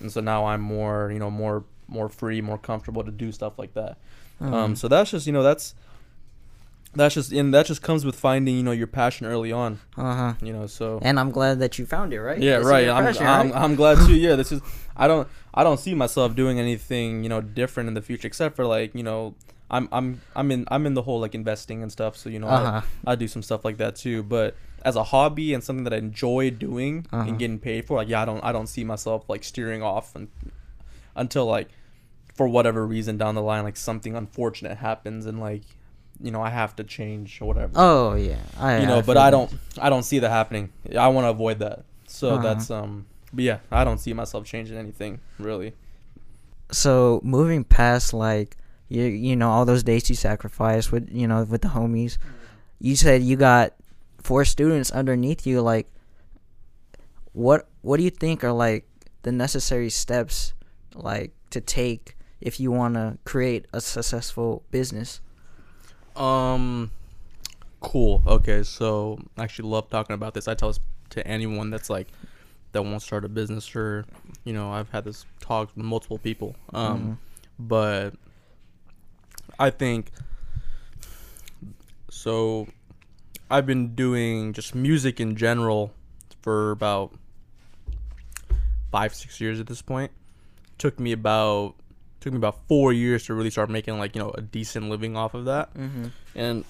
[0.00, 3.58] and so now I'm more, you know, more more free, more comfortable to do stuff
[3.58, 3.96] like that.
[4.40, 4.54] Uh-huh.
[4.54, 5.74] Um, so that's just you know that's
[6.94, 9.78] that's just and that just comes with finding you know your passion early on.
[9.96, 10.34] Uh huh.
[10.42, 12.40] You know, so And I'm glad that you found it, right?
[12.40, 12.88] yeah, right.
[12.88, 13.60] I'm, passion, I'm right?
[13.60, 14.14] I'm glad too.
[14.26, 14.60] Yeah, this is
[14.96, 18.56] I don't I don't see myself doing anything you know different in the future except
[18.56, 19.34] for like you know
[19.70, 22.16] I'm I'm I'm in I'm in the whole like investing and stuff.
[22.16, 22.80] So you know, Uh-huh.
[23.06, 24.22] I, I do some stuff like that too.
[24.22, 27.28] But as a hobby and something that I enjoy doing Uh-huh.
[27.28, 30.16] and getting paid for, like yeah, I don't I don't see myself like steering off
[30.16, 30.28] and
[31.14, 31.68] until like
[32.34, 35.62] for whatever reason down the line like something unfortunate happens and like
[36.20, 37.72] you know I have to change or whatever.
[37.76, 40.70] Oh yeah, I you know, I but I don't I don't see that happening.
[40.98, 41.84] I want to avoid that.
[42.06, 42.42] So Uh-huh.
[42.42, 43.06] that's um.
[43.32, 45.74] But yeah, I don't see myself changing anything really.
[46.72, 48.56] So moving past like
[48.88, 52.16] you you know all those days you sacrificed with you know with the homies,
[52.80, 53.74] you said you got
[54.22, 55.60] four students underneath you.
[55.60, 55.88] Like,
[57.32, 58.86] what what do you think are like
[59.22, 60.52] the necessary steps
[60.94, 65.20] like to take if you want to create a successful business?
[66.18, 66.90] Um,
[67.80, 68.22] cool.
[68.26, 70.48] Okay, so I actually love talking about this.
[70.48, 72.08] I tell this to anyone that's like
[72.72, 74.04] that wants to start a business or
[74.44, 76.56] you know I've had this talk with multiple people.
[76.74, 77.18] Um,
[77.58, 78.14] but
[79.58, 80.10] I think
[82.10, 82.68] so.
[83.50, 85.94] I've been doing just music in general
[86.42, 87.14] for about
[88.90, 90.10] five six years at this point.
[90.76, 91.74] Took me about
[92.20, 95.16] took me about four years to really start making like you know a decent living
[95.16, 95.72] off of that.
[95.74, 96.06] Mm-hmm.
[96.34, 96.64] And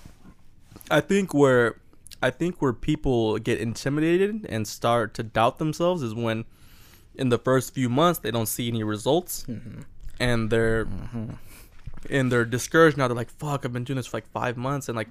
[0.90, 1.76] I think where
[2.22, 6.44] I think where people get intimidated and start to doubt themselves is when
[7.14, 9.80] in the first few months they don't see any results Mm-hmm.
[10.20, 10.86] and they're
[12.10, 14.88] and they're discouraged now they're like fuck I've been doing this for like 5 months
[14.88, 15.08] and like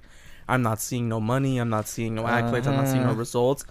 [0.50, 3.18] I'm not seeing no money, I'm not seeing no accolades, I'm not seeing no Uh-huh.
[3.18, 3.64] results.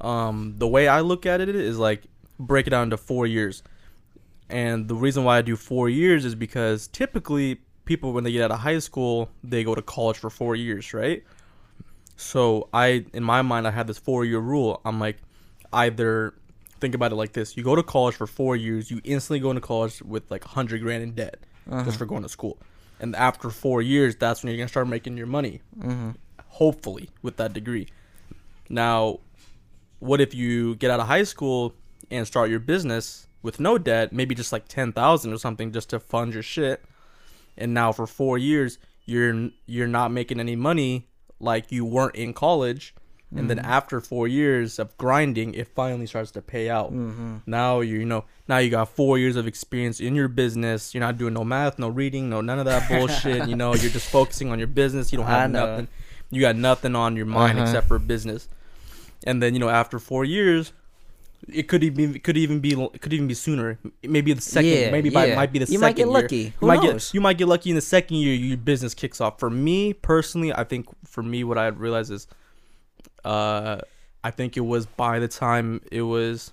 [0.00, 2.02] Um the way I look at it is like
[2.38, 3.62] break it down into 4 years.
[4.50, 8.42] And the reason why I do 4 years is because typically people when they get
[8.42, 11.22] out of high school, they go to college for 4 years, right?
[12.18, 14.80] So I, in my mind, I had this four year rule.
[14.84, 15.18] I'm like,
[15.72, 16.34] either
[16.80, 19.50] think about it like this: you go to college for four years, you instantly go
[19.50, 21.38] into college with like hundred grand in debt
[21.84, 22.58] just for going to school,
[22.98, 25.62] and after four years, that's when you're gonna start making your money.
[25.78, 26.10] Mm-hmm.
[26.48, 27.86] Hopefully, with that degree.
[28.68, 29.20] Now,
[30.00, 31.72] what if you get out of high school
[32.10, 35.90] and start your business with no debt, maybe just like ten thousand or something, just
[35.90, 36.84] to fund your shit,
[37.56, 41.08] and now for four years you're you're not making any money
[41.40, 42.94] like you weren't in college.
[43.36, 46.92] And then after four years of grinding it finally starts to pay out.
[47.46, 50.94] Now you you know now you got four years of experience in your business.
[50.94, 53.74] You're not doing no math no reading no none of that bullshit you know.
[53.74, 55.12] You're just focusing on your business.
[55.12, 55.88] You don't have nothing.
[56.30, 57.66] You got nothing on your mind Uh-huh.
[57.68, 58.48] except for business.
[59.26, 60.72] And then you know after four years
[61.46, 63.78] it could even could even be could even be sooner.
[64.02, 66.12] Maybe the second, Yeah, maybe by might be the You second might get year.
[66.12, 66.36] lucky.
[66.36, 67.06] You Who might knows?
[67.08, 69.38] get you might get lucky in the second year your business kicks off.
[69.38, 72.26] For me personally, I think for me what I realized is,
[73.24, 73.78] uh,
[74.24, 76.52] I think it was by the time it was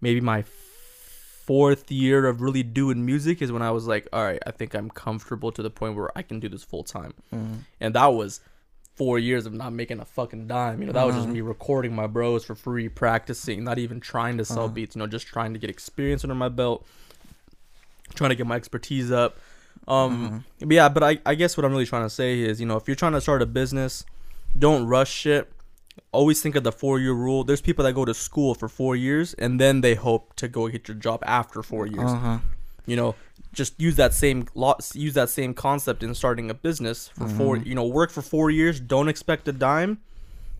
[0.00, 0.44] maybe my
[1.44, 4.74] fourth year of really doing music is when I was like, all right, I think
[4.74, 7.54] I'm comfortable to the point where I can do this full time, Mm-hmm.
[7.80, 8.40] and that was
[9.00, 10.80] four years of not making a fucking dime.
[10.80, 14.36] You know, that was just me recording my bros for free, practicing, not even trying
[14.36, 14.94] to sell beats.
[14.94, 16.86] You know, just trying to get experience under my belt,
[18.14, 19.38] trying to get my expertise up.
[19.88, 22.66] Um, but yeah, but I, I guess what I'm really trying to say is, you
[22.66, 24.04] know, if you're trying to start a business,
[24.58, 25.50] don't rush shit.
[26.12, 27.42] Always think of the four year rule.
[27.44, 30.68] There's people that go to school for four years and then they hope to go
[30.68, 32.38] get your job after four years Uh huh.
[32.86, 33.14] you know
[33.52, 37.56] just use that same lot use that same concept in starting a business for four
[37.56, 39.98] you know work for four years don't expect a dime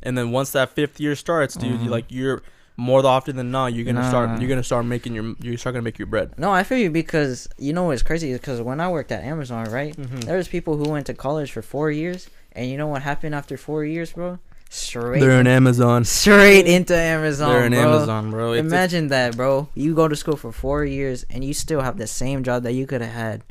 [0.03, 2.43] and then once that fifth year starts dude you like you're
[2.77, 4.09] more often than not you're gonna Nah.
[4.09, 6.79] start you're gonna start making your you're start gonna make your bread No, I feel
[6.79, 10.25] you because you know what's crazy is because when I worked at Amazon, right, Mhm.
[10.25, 13.35] there was people who went to college for four years, and you know what happened
[13.35, 14.39] after four years, bro?
[14.73, 17.51] Straight, they're in amazon straight into Amazon.
[17.51, 17.81] they're in bro.
[17.97, 19.69] amazon bro It's- it's- Imagine that, bro.
[19.75, 22.73] You go to school for four years and you still have the same job that
[22.75, 23.43] you could have had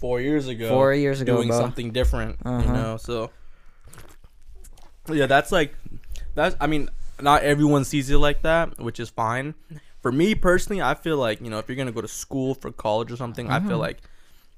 [0.00, 1.60] four years ago four years ago, doing bro.
[1.60, 2.72] something different you Uh-huh.
[2.72, 3.30] know so
[5.08, 5.72] yeah that's like
[6.34, 6.88] that's i mean
[7.20, 9.54] not everyone sees it like that which is fine
[10.02, 12.70] for me personally i feel like you know if you're gonna go to school for
[12.72, 13.98] college or something i feel like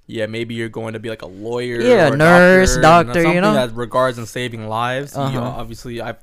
[0.07, 1.89] yeah maybe you're going to be like a lawyer Mm-hmm.
[1.91, 3.55] Yeah, or a nurse, doctor, you know?
[3.55, 5.61] that regards in saving lives you know, Uh-huh.
[5.61, 6.19] obviously i've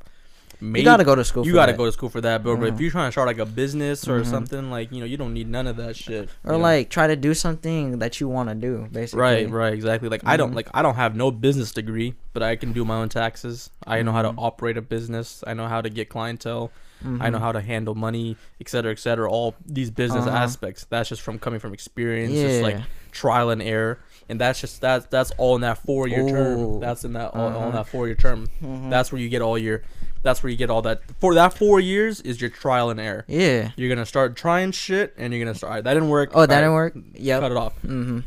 [0.62, 1.46] You gotta go to school.
[1.46, 1.78] you gotta that.
[1.78, 4.08] go to school for that, but, but if you're trying to start like a business
[4.08, 4.26] or Mhm.
[4.26, 6.30] something, like you know, you don't need none of that shit.
[6.46, 6.64] or you know?
[6.70, 9.20] like try to do something that you want to do, basically.
[9.20, 10.08] Right, right, exactly.
[10.08, 10.56] Like I don't Mhm.
[10.60, 13.72] like I don't have no business degree, but I can do my own taxes.
[13.86, 14.36] I know how to Mhm.
[14.48, 15.44] operate a business.
[15.46, 16.72] I know how to get clientele.
[17.20, 17.42] I know Mhm.
[17.42, 19.30] how to handle money, et cetera, et cetera.
[19.30, 20.38] All these business Uh-huh.
[20.46, 20.86] aspects.
[20.90, 22.84] That's just from coming from experience, just like Yeah.
[23.14, 26.80] Trial and error, and that's just that's that's all in that four year term.
[26.80, 27.72] That's in that all, all in Uh-huh.
[27.72, 28.48] that four year term.
[28.62, 28.90] Mhm.
[28.90, 29.84] That's where you get all your.
[30.24, 31.02] That's where you get all that.
[31.20, 33.26] For that four years is your trial and error.
[33.28, 33.72] Yeah.
[33.76, 35.70] You're gonna start trying shit, and you're gonna start.
[35.72, 36.32] "Alright, that didn't work.
[36.34, 37.16] Oh, that Alright, didn't work.
[37.16, 37.74] Yeah, Cut it off.
[37.86, 38.20] Mm-hmm.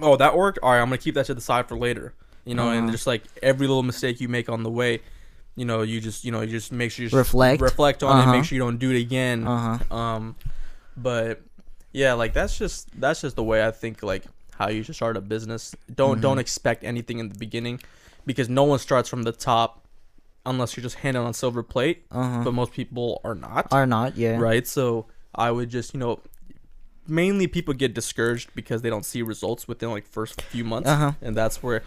[0.00, 2.12] oh that worked all right i'm gonna keep that to the side for later
[2.44, 2.92] you know and Uh-huh.
[2.92, 5.00] just like every little mistake you make on the way
[5.56, 7.60] you know you just you know you just make sure you Reflect.
[7.60, 8.32] reflect on it Uh-huh.
[8.32, 9.94] make sure you don't do it again Uh huh.
[9.96, 10.36] um
[10.96, 11.40] but
[11.92, 14.24] yeah like that's just that's just the way i think like
[14.56, 16.22] how you should start a business don't Mhm.
[16.22, 17.80] don't expect anything in the beginning
[18.26, 19.84] because no one starts from the top
[20.44, 22.44] unless you're just handed on silver plate Uh huh.
[22.44, 24.16] but most people are not Are not.
[24.16, 24.38] Yeah.
[24.38, 26.20] right so i would just you know
[27.06, 30.96] mainly people get discouraged because they don't see results within like first few months Uh
[30.96, 31.12] huh.
[31.22, 31.82] and that's where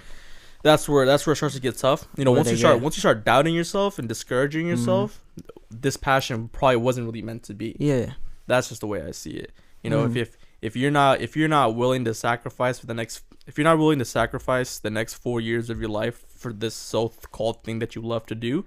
[0.64, 2.78] that's where that's where it starts to get tough you know Where once you start
[2.78, 5.24] get- once you start doubting yourself and discouraging yourself
[5.70, 8.14] this passion probably wasn't really meant to be Yeah.
[8.48, 9.52] that's just the way i see it
[9.84, 10.12] you know Mm.
[10.12, 13.58] if, if if you're not if you're not willing to sacrifice for the next if
[13.58, 17.64] you're not willing to sacrifice the next four years of your life for this so-called
[17.64, 18.66] thing that you love to do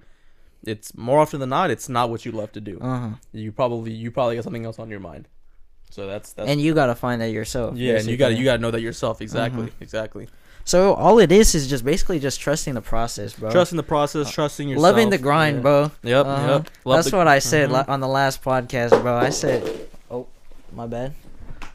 [0.67, 3.09] it's more often than not it's not what you love to do Uh huh.
[3.33, 5.29] you probably you probably got something else on your mind
[5.91, 7.77] so that's that's And you gotta find that yourself.
[7.77, 9.73] yeah and you got to you got to know that yourself exactly Mhm.
[9.81, 10.27] exactly
[10.67, 13.51] So all it is is just basically just trusting the process, bro.
[13.53, 15.63] trusting the process trusting yourself Loving the grind, Yeah.
[15.63, 15.91] bro.
[16.03, 16.53] yep Uh-huh.
[16.53, 19.15] yep Love That's the- what I said la- on the last podcast, bro.
[19.15, 19.94] I said, "Oh,
[20.77, 21.15] my bad."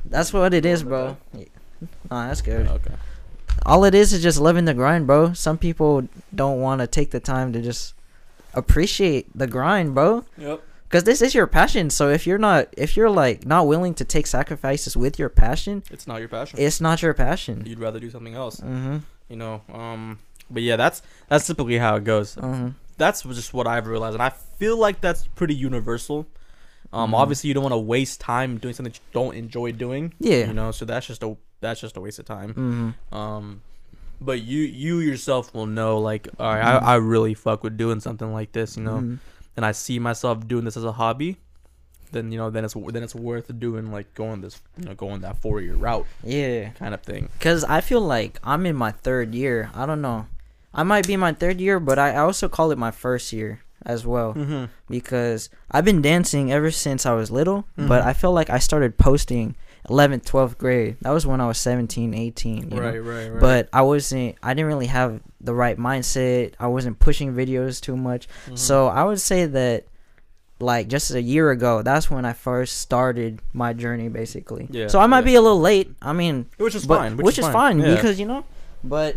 [0.06, 1.18] That's what it is, bro.
[2.10, 2.68] Nah, that's good.
[2.68, 2.94] okay
[3.66, 5.34] All it is is just living the grind, bro.
[5.34, 7.94] Some people don't want to take the time to just
[8.54, 10.26] appreciate the grind, bro.
[10.38, 11.92] yep Cause this is your passion.
[11.92, 15.84] So if you're not, if you're like not willing to take sacrifices with your passion,
[15.92, 17.64] it's not your passion it's not your passion.
[17.66, 18.98] you'd rather do something else Mm-hmm.
[19.30, 20.18] you know um
[20.50, 22.70] but yeah that's that's typically how it goes Mm-hmm.
[22.98, 26.26] that's just what i've realized and i feel like that's pretty universal
[26.94, 27.16] um Mhm.
[27.16, 30.48] obviously you don't want to waste time doing something that you don't enjoy doing Yeah.
[30.48, 33.16] you know so that's just a that's just a waste of time Mm-hmm.
[33.16, 33.62] um
[34.22, 36.84] but you you yourself will know like all right, Mhm.
[36.84, 39.18] I, I really fuck with doing something like this you know Mhm.
[39.58, 41.38] and i see myself doing this as a hobby
[42.12, 45.22] then you know then it's then it's worth doing like going this you know going
[45.22, 46.70] that four year route Yeah.
[46.72, 49.70] kind of thing Cause I feel like I'm in my third year.
[49.76, 50.26] I don't know.
[50.74, 53.62] I might be my third year, but I I also call it my first year
[53.86, 54.66] as well mm-hmm.
[54.90, 57.66] because I've been dancing ever since I was little.
[57.78, 58.06] But Mhm.
[58.06, 59.56] I feel like I started posting
[59.90, 60.98] 11th, 12th grade.
[61.02, 62.70] That was when I was 17, 18.
[62.72, 62.82] You know?
[62.82, 64.36] right right right But I wasn't.
[64.44, 66.54] I didn't really have the right mindset.
[66.60, 68.28] I wasn't pushing videos too much.
[68.50, 68.58] Mhm.
[68.58, 69.86] So I would say that,
[70.60, 74.68] like just a year ago, that's when I first started my journey, basically.
[74.70, 75.26] Yeah, So I might yeah.
[75.32, 75.96] be a little late.
[76.02, 77.96] I mean, which is but- fine which, is, fine, Yeah.
[77.96, 78.44] because you know,
[78.84, 79.16] but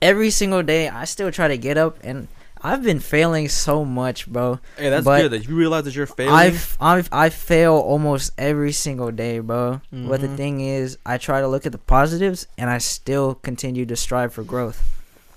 [0.00, 2.28] every single day I still try to get up, and
[2.62, 4.58] I've been failing so much, bro.
[4.76, 8.32] hey that's but good that you realize that you're failing I've I've I fail almost
[8.36, 9.80] every single day, bro.
[9.92, 10.36] But the Mhm.
[10.36, 14.32] thing is, I try to look at the positives, and I still continue to strive
[14.34, 14.82] for growth.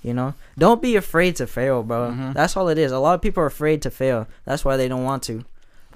[0.02, 2.10] You know, don't be afraid to fail, bro.
[2.10, 2.34] Mhm.
[2.34, 2.92] That's all it is.
[2.92, 4.26] A lot of people are afraid to fail.
[4.44, 5.44] That's why they don't want to,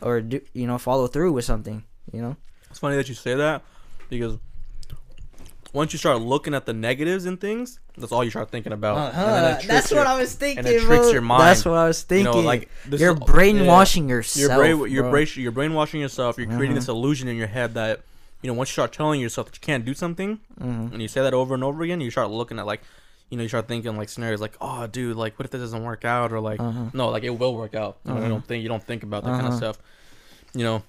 [0.00, 1.84] or do you know follow through with something.
[2.12, 2.36] You know.
[2.70, 3.60] It's funny that you say that
[4.08, 4.38] because
[5.72, 9.14] once you start looking at the negatives and things, that's all you start thinking about.
[9.14, 10.58] And then it tricks That's your- what I was thinking.
[10.58, 11.10] And it tricks bro.
[11.12, 11.42] your mind.
[11.42, 12.32] That's what I was thinking.
[12.32, 14.14] You know, like you're is- brainwashing yeah.
[14.16, 14.48] yourself.
[14.48, 16.38] You're, brain, you're, brain, you're brainwashing yourself.
[16.38, 16.74] You're creating Mhm.
[16.80, 18.00] this illusion in your head that
[18.42, 20.92] you know once you start telling yourself that you can't do something, Mhm.
[20.92, 22.80] and you say that over and over again, you start looking at like,
[23.30, 25.84] you know, you start thinking like scenarios like, oh, dude, like what if this doesn't
[25.84, 26.84] work out, or like, Uh-huh.
[26.94, 27.98] no, like it will work out.
[28.04, 28.28] You know, I Uh-huh.
[28.28, 29.56] don't think you don't think about that kind of Uh-huh.
[29.58, 29.78] stuff.
[30.54, 30.82] You know,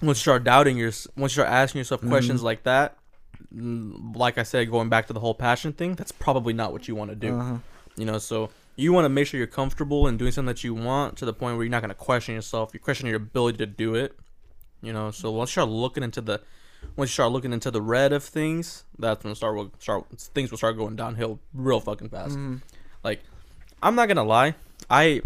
[0.00, 2.44] once you start doubting your, once you start asking yourself questions Mhm.
[2.44, 2.96] like that,
[3.54, 6.94] like I said, going back to the whole passion thing, that's probably not what you
[6.94, 7.38] want to do.
[7.38, 7.58] Uh-huh.
[7.96, 10.74] You know, so you want to make sure you're comfortable in doing something that you
[10.74, 12.70] want to the point where you're not going to question yourself.
[12.72, 14.16] You're questioning your ability to do it.
[14.82, 16.40] You know, so once you start looking into the,
[16.96, 20.50] once you start looking into the red of things, that's when start will start things
[20.50, 22.36] will start going downhill real fucking fast.
[22.36, 22.60] Mhm.
[23.02, 23.20] Like,
[23.82, 24.54] I'm not gonna lie,
[24.90, 25.22] I,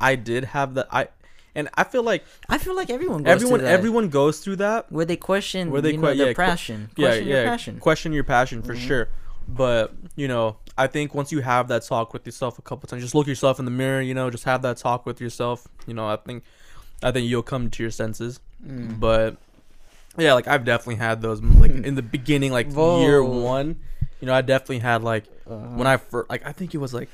[0.00, 0.86] I did have that.
[0.90, 1.08] I,
[1.54, 4.56] and I feel like I feel like everyone goes everyone through that, everyone goes through
[4.56, 4.90] that.
[4.90, 6.90] where they question Where they you know, que- their yeah, passion.
[6.96, 7.34] Yeah, Question yeah.
[7.36, 7.78] your passion.
[7.80, 8.86] Question your passion for Mhm.
[8.86, 9.08] sure.
[9.48, 13.02] But you know, I think once you have that talk with yourself a couple times,
[13.02, 14.00] just look yourself in the mirror.
[14.00, 15.66] You know, just have that talk with yourself.
[15.86, 16.44] You know, I think,
[17.02, 18.40] I think you'll come to your senses.
[18.66, 18.98] Mm.
[19.00, 19.36] But
[20.16, 23.80] yeah, like I've definitely had those like in the beginning, like year one.
[24.20, 25.56] You know, I definitely had like Uh-huh.
[25.76, 27.08] when I first like I think it was like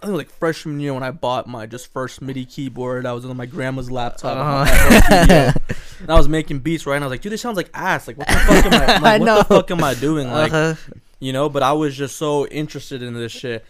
[0.00, 3.04] I think it was like freshman year when I bought my just first MIDI keyboard.
[3.04, 4.36] I was on my grandma's laptop.
[4.36, 5.52] Uh-huh.
[6.00, 8.06] and I was making beats right, and I was like, dude, this sounds like ass.
[8.06, 10.28] Like, what the fuck am I Like, what the fuck am I doing?
[10.30, 10.74] Like, Uh-huh.
[11.18, 11.48] you know.
[11.48, 13.64] But I was just so interested in this shit,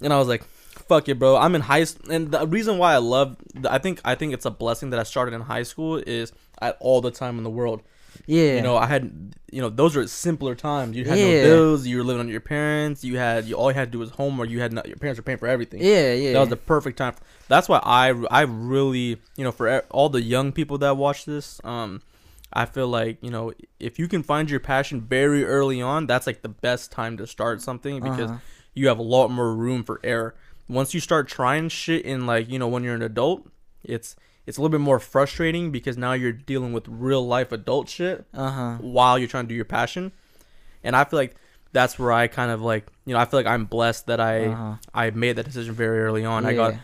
[0.00, 0.42] and I was like,
[0.88, 1.36] fuck it, bro.
[1.36, 2.10] I'm in high, school.
[2.12, 3.36] and the reason why I love,
[3.68, 6.66] I think, I think it's a blessing that I started in high school is I
[6.66, 7.82] had all the time in the world.
[8.26, 8.56] Yeah.
[8.56, 10.96] You know, I had, you know, those are simpler times.
[10.96, 11.24] You had Yeah.
[11.24, 11.86] no bills.
[11.86, 13.02] You were living under your parents.
[13.04, 14.48] You had, you all you had to do was homework.
[14.50, 15.80] You had, not, your parents were paying for everything.
[15.82, 16.32] yeah, yeah.
[16.34, 17.14] That was the perfect time.
[17.48, 21.60] That's why I, I really, you know, for all the young people that watch this,
[21.64, 22.02] um,
[22.52, 26.26] I feel like you know if you can find your passion very early on, that's
[26.26, 28.38] like the best time to start something because Uh-huh.
[28.74, 30.34] you have a lot more room for error.
[30.68, 33.48] Once you start trying shit in like you know when you're an adult,
[33.84, 37.88] it's it's a little bit more frustrating because now you're dealing with real life adult
[37.88, 38.76] shit Uh huh.
[38.80, 40.12] while you're trying to do your passion.
[40.82, 41.36] And I feel like
[41.72, 44.46] that's where I kind of like you know I feel like I'm blessed that I
[44.46, 44.74] Uh-huh.
[44.94, 46.44] I made that decision very early on.
[46.46, 46.74] I got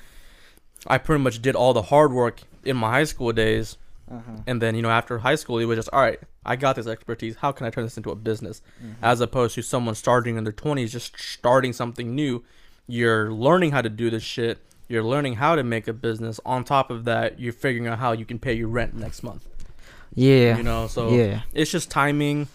[0.87, 3.77] I pretty much did all the hard work in my high school days
[4.11, 4.43] Uh-huh.
[4.47, 6.87] and then you know after high school it was just all right i got this
[6.87, 8.63] expertise how can i turn this into a business
[9.03, 12.45] as opposed to someone starting in their 20s just starting something new
[12.87, 14.59] you're learning how to do this shit
[14.89, 18.13] you're learning how to make a business on top of that you're figuring out how
[18.13, 19.49] you can pay your rent next month
[20.15, 20.57] Yeah.
[20.57, 21.43] you know so Yeah.
[21.53, 22.49] it's just timing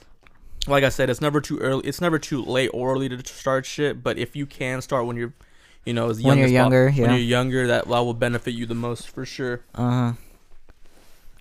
[0.67, 3.65] like i said it's never too early it's never too late or early to start
[3.65, 5.33] shit but if you can start when you're
[5.85, 7.09] you know as young When you're as younger, when yeah.
[7.11, 10.13] you're younger that, that will benefit you the most for sure Uh huh.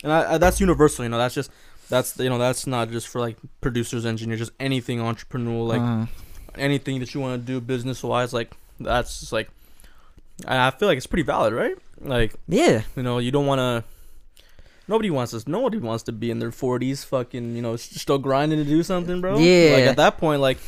[0.02, 1.50] and I, I, that's universal you know that's just
[1.88, 6.06] that's you know that's not just for like producers engineers just anything entrepreneurial like uh-huh.
[6.56, 9.50] anything that you want to do business wise like that's just like
[10.46, 12.82] I I feel like it's pretty valid right like Yeah.
[12.96, 13.84] you know you don't want to
[14.88, 18.58] nobody wants to nobody wants to be in their 40s fucking you know still grinding
[18.58, 19.72] to do something bro Yeah.
[19.74, 20.58] like at that point like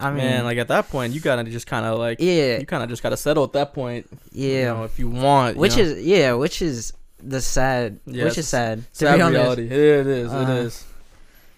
[0.00, 2.66] I mean, man like at that point you gotta just kind of like yeah, you
[2.66, 4.72] kind of just gotta settle at that point you yeah.
[4.72, 5.82] know, if you want you which know.
[5.82, 8.78] is yeah, which is the sad, Yeah, which is sad.
[8.78, 10.84] To sad be honest, reality it is it Uh, is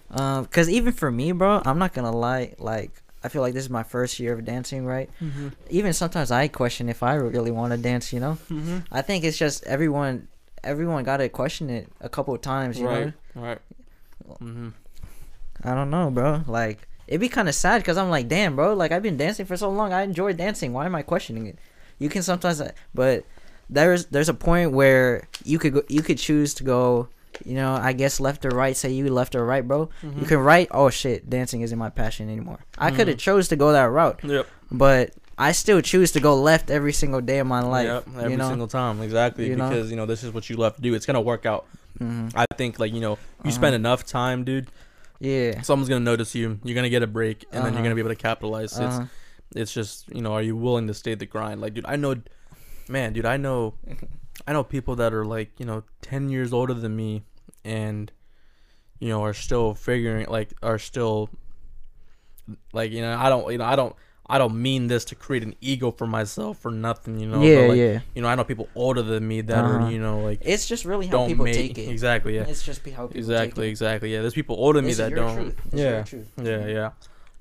[0.09, 2.53] um, cause even for me, bro, I'm not gonna lie.
[2.57, 2.91] Like,
[3.23, 5.09] I feel like this is my first year of dancing, right?
[5.21, 5.49] mm-hmm.
[5.69, 8.11] Even sometimes I question if I really want to dance.
[8.13, 8.79] You know, Mm-hmm.
[8.91, 10.27] I think it's just everyone,
[10.63, 12.79] everyone got to question it a couple of times.
[12.79, 13.59] You right know, right
[14.41, 14.69] mm-hmm.
[15.63, 16.43] I don't know, bro.
[16.47, 18.73] Like, it'd be kind of sad because I'm like, damn, bro.
[18.73, 19.93] Like, I've been dancing for so long.
[19.93, 20.73] I enjoy dancing.
[20.73, 21.59] Why am I questioning it?
[21.99, 23.25] You can sometimes, uh, but
[23.69, 27.09] there's there's a point where you could go, you could choose to go.
[27.45, 28.75] You know, I guess left or right.
[28.77, 29.89] Say you left or right, bro.
[30.03, 30.19] Mm-hmm.
[30.19, 30.67] You can write.
[30.71, 32.59] Oh shit, dancing isn't my passion anymore.
[32.77, 34.47] I could have chose to go that route, Yep.
[34.71, 37.85] but I still choose to go left every single day of my life.
[37.87, 38.07] Yep.
[38.17, 38.49] Every you know.
[38.49, 39.47] single time, exactly.
[39.47, 39.69] You know?
[39.69, 40.93] because you know this is what you love to do.
[40.93, 41.65] It's gonna work out.
[41.97, 43.11] hmm I think like you know
[43.43, 43.51] you Uh-huh.
[43.51, 44.67] spend enough time, dude.
[45.19, 45.61] Yeah.
[45.61, 46.59] Someone's gonna notice you.
[46.63, 47.73] You're gonna get a break, and then Uh-huh.
[47.73, 48.77] you're gonna be able to capitalize.
[48.77, 49.01] Uh-huh.
[49.03, 49.09] It's
[49.61, 51.59] it's just you know, are you willing to stay the grind?
[51.61, 52.15] Like, dude, I know,
[52.87, 53.73] man, dude, I know,
[54.47, 57.23] I know people that are like you know ten years older than me,
[57.63, 58.11] and
[58.99, 61.29] you know are still figuring like are still
[62.73, 63.95] like you know I don't you know I don't
[64.27, 67.19] I don't mean this to create an ego for myself or nothing.
[67.19, 67.99] You know, yeah, but, like, yeah.
[68.15, 69.85] You know, I know people older than me that Uh-huh.
[69.85, 71.89] are you know like It's just really how don't people make take it.
[71.89, 72.43] exactly yeah.
[72.47, 73.71] It's just be how people Exactly, take it.
[73.71, 74.13] exactly.
[74.13, 75.35] Yeah, there's people older than me that don't.
[75.35, 75.61] truth.
[75.73, 76.31] Yeah, truth.
[76.41, 76.91] yeah, yeah.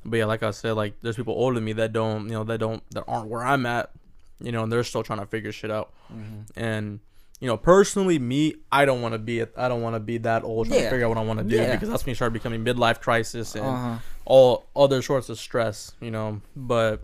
[0.05, 2.45] But yeah, like I said, like there's people older than me that don't, you know,
[2.45, 3.91] that don't, that aren't where I'm at,
[4.41, 5.93] you know, and they're still trying to figure shit out.
[6.13, 6.47] Mhm.
[6.57, 7.01] And
[7.41, 10.45] you know, personally, me, I don't want to be, I don't want to be that
[10.45, 10.85] old trying Yeah.
[10.87, 11.73] to figure out what I want to do Yeah.
[11.73, 13.97] because that's when you start becoming midlife crisis and Uh-huh.
[14.27, 16.43] all other sorts of stress, you know.
[16.55, 17.01] But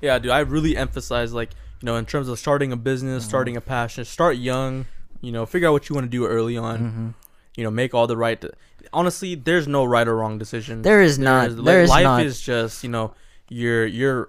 [0.00, 3.28] yeah, dude, I really emphasize like, you know, in terms of starting a business, Mhm.
[3.28, 4.86] starting a passion, start young,
[5.20, 7.14] you know, figure out what you want to do early on Mhm.
[7.56, 8.40] you know, make all the right.
[8.40, 8.50] De-
[8.94, 10.82] Honestly, there's no right or wrong decision.
[10.82, 11.50] There is not.
[11.50, 12.22] There's- There is life not.
[12.24, 13.14] is just you know,
[13.48, 14.28] you're you're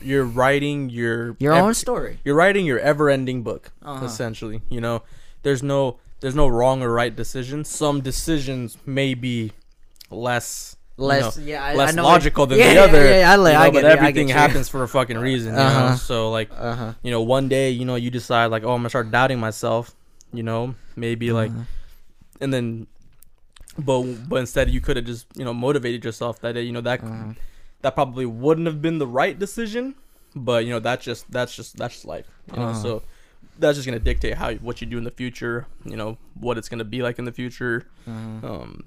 [0.00, 2.18] you're writing your Your ev- own story.
[2.24, 4.04] You're writing your ever-ending book, Uh-huh.
[4.04, 4.62] essentially.
[4.70, 5.02] You know,
[5.42, 7.64] there's no there's no wrong or right decision.
[7.64, 9.52] Some decisions may be
[10.10, 10.76] less.
[10.98, 13.04] you Less, know, yeah, I, less I logical than yeah, the yeah, other.
[13.04, 13.88] Yeah, yeah, I, like, you know, I get but it.
[13.88, 15.52] I everything get happens for a fucking reason.
[15.52, 15.96] You know, Uh-huh.
[15.96, 16.92] so like Uh huh.
[17.02, 19.94] you know, one day you know you decide like, oh, I'm gonna start doubting myself.
[20.32, 21.64] You know, maybe like Uh-huh.
[22.40, 22.86] and then
[23.78, 26.80] but but instead you could have just you know motivated yourself that day you know
[26.82, 27.32] that Uh-huh.
[27.82, 29.94] That probably wouldn't have been the right decision
[30.34, 32.74] but you know that's just that's just that's just life you know Uh-huh.
[32.74, 33.02] so
[33.58, 36.68] that's just gonna dictate how what you do in the future you know what it's
[36.68, 38.46] gonna be like in the future Uh-huh.
[38.52, 38.84] um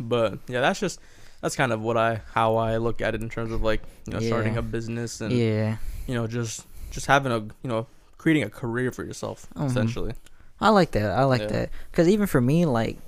[0.00, 1.00] but yeah that's just
[1.42, 4.12] that's kind of what i how i look at it in terms of like you
[4.14, 8.44] know starting a business and Yeah, you know just just having a you know creating
[8.44, 9.66] a career for yourself Mhm.
[9.66, 10.14] essentially
[10.60, 11.12] I like that.
[11.12, 11.46] I like Yeah.
[11.54, 12.98] that because even for me, like,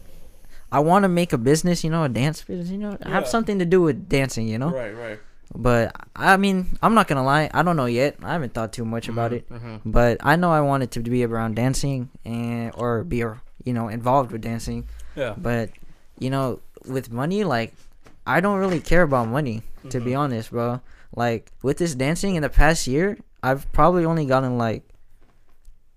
[0.72, 1.83] I want to make a business.
[1.85, 2.70] You know, a dance business.
[2.70, 4.46] You know, have something to do with dancing.
[4.48, 5.18] You know, right right
[5.54, 7.51] but I mean, I'm not gonna lie.
[7.53, 8.16] I don't know yet.
[8.22, 9.47] I haven't thought too much about it.
[9.49, 13.88] hmm But I know I wanted to be around dancing and or be you know
[13.88, 14.86] involved with dancing.
[15.16, 15.70] yeah But
[16.18, 17.74] you know, with money, like
[18.26, 20.18] I don't really care about money to be Mhm.
[20.18, 20.80] honest, bro.
[21.16, 24.84] Like with this dancing in the past year, I've probably only gotten like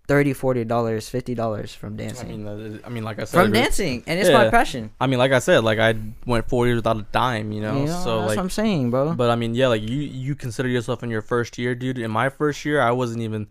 [0.07, 2.47] 30 40 dollars 50 dollars from dancing.
[2.47, 5.17] I mean, I mean, like I said, from dancing and it's my passion I mean,
[5.19, 5.95] like I said, like I
[6.25, 7.79] went four years without a dime, you know.
[7.79, 9.97] you know so that's like, what i'm saying bro but I mean, yeah, like you
[9.99, 11.97] you consider yourself in your first year, dude.
[11.97, 13.47] In my first year, I wasn't even,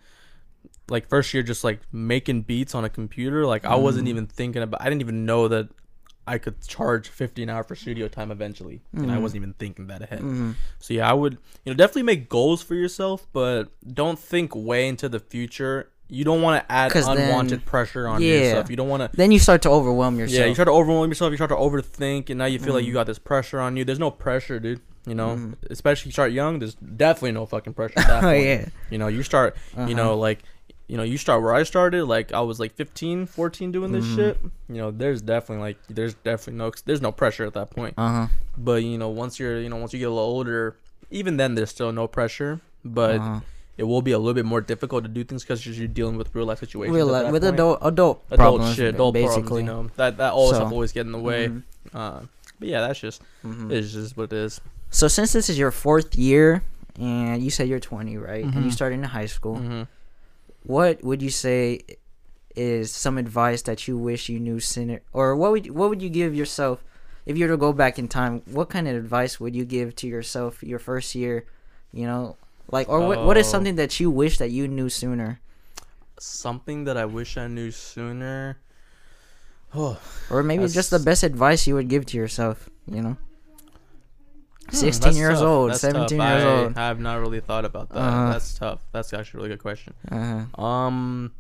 [0.88, 3.46] like first year just like making beats on a computer.
[3.46, 4.11] Like I wasn't Mm.
[4.11, 4.82] even thinking about.
[4.82, 5.68] I didn't even know that
[6.26, 9.22] I could charge fifty an hour for studio time eventually, and I Mhm.
[9.22, 10.20] wasn't even thinking that ahead.
[10.20, 10.55] Mhm.
[10.78, 11.34] So yeah, I would
[11.64, 15.88] you know definitely make goals for yourself, but don't think way into the future.
[16.14, 18.34] You don't want to add 'Cause then- unwanted pressure on yeah.
[18.34, 18.68] yourself.
[18.70, 19.16] You don't want to.
[19.16, 20.38] Then you start to overwhelm yourself.
[20.40, 21.30] Yeah, you try to overwhelm yourself.
[21.30, 23.84] You start to overthink, and now you feel like you got this pressure on you.
[23.84, 24.80] There's no pressure, dude.
[25.06, 25.54] You know, Mhm.
[25.70, 26.58] especially you start young.
[26.58, 27.98] There's definitely no fucking pressure.
[27.98, 28.44] At that oh point.
[28.44, 28.66] yeah.
[28.90, 29.56] You know, you start.
[29.76, 29.86] Uh-huh.
[29.88, 30.40] You know, like,
[30.86, 32.04] you know, you start where I started.
[32.04, 34.14] Like I was like 15, 14 doing this Mhm.
[34.16, 34.38] shit.
[34.68, 37.94] You know, there's definitely like, there's definitely no, there's no pressure at that point.
[37.96, 38.26] Uh huh.
[38.58, 40.76] But you know, once you're, you know, once you get a little older,
[41.10, 42.60] even then there's still no pressure.
[42.84, 43.40] But uh-huh.
[43.78, 46.34] It will be a little bit more difficult to do things because you're dealing with
[46.34, 46.94] real life situations.
[46.94, 47.54] Real life with point.
[47.54, 49.64] adult adult adult problems, shit, adult basically.
[49.64, 49.66] problems.
[49.68, 51.48] You know, that that all So- stuff always get in the way.
[51.48, 51.62] Mhm.
[51.94, 52.20] Uh,
[52.58, 53.70] but yeah, that's just Mhm.
[53.72, 54.60] it's just what it is.
[54.90, 56.62] So since this is your fourth year,
[57.00, 58.44] and you said you're 20, right?
[58.44, 58.72] And you Mhm.
[58.72, 59.56] started in high school.
[59.56, 59.86] Mhm.
[60.64, 61.80] What would you say
[62.54, 66.10] is some advice that you wish you knew sooner, or what would what would you
[66.10, 66.84] give yourself
[67.24, 68.42] if you were to go back in time?
[68.44, 71.44] What kind of advice would you give to yourself your first year?
[71.92, 72.36] You know,
[72.72, 73.50] like, or what what is Oh.
[73.54, 75.38] something that you wish that you knew sooner,
[76.18, 78.58] Something that I wish I knew sooner.
[79.74, 80.00] Oh,
[80.30, 82.68] or maybe just the best advice you would give to yourself?
[82.86, 83.16] You know,
[84.70, 85.48] Hmm, 16 that's years tough.
[85.48, 86.28] old, That's 17 tough.
[86.28, 86.72] years I, old.
[86.78, 87.98] I have not really thought about that.
[87.98, 88.32] Uh-huh.
[88.32, 88.80] That's tough.
[88.92, 89.92] That's actually a really good question.
[90.10, 90.62] Uh-huh.
[90.62, 91.32] Um,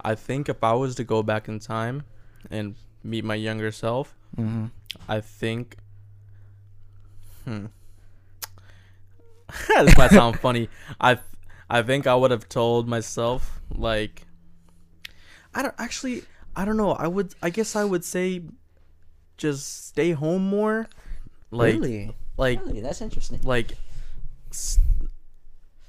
[0.00, 2.02] I think if I was to go back in time
[2.50, 4.66] and meet my younger self, hmm
[5.08, 5.76] I think.
[7.44, 7.66] Hmm.
[9.68, 10.68] this might sound funny.
[11.00, 11.18] I,
[11.68, 14.26] I think I would have told myself like.
[15.54, 16.24] I don't actually.
[16.56, 16.92] I don't know.
[16.92, 17.34] I would.
[17.42, 18.42] I guess I would say,
[19.36, 20.88] just stay home more.
[21.50, 23.40] Like, really, like, really, that's interesting.
[23.42, 23.72] like.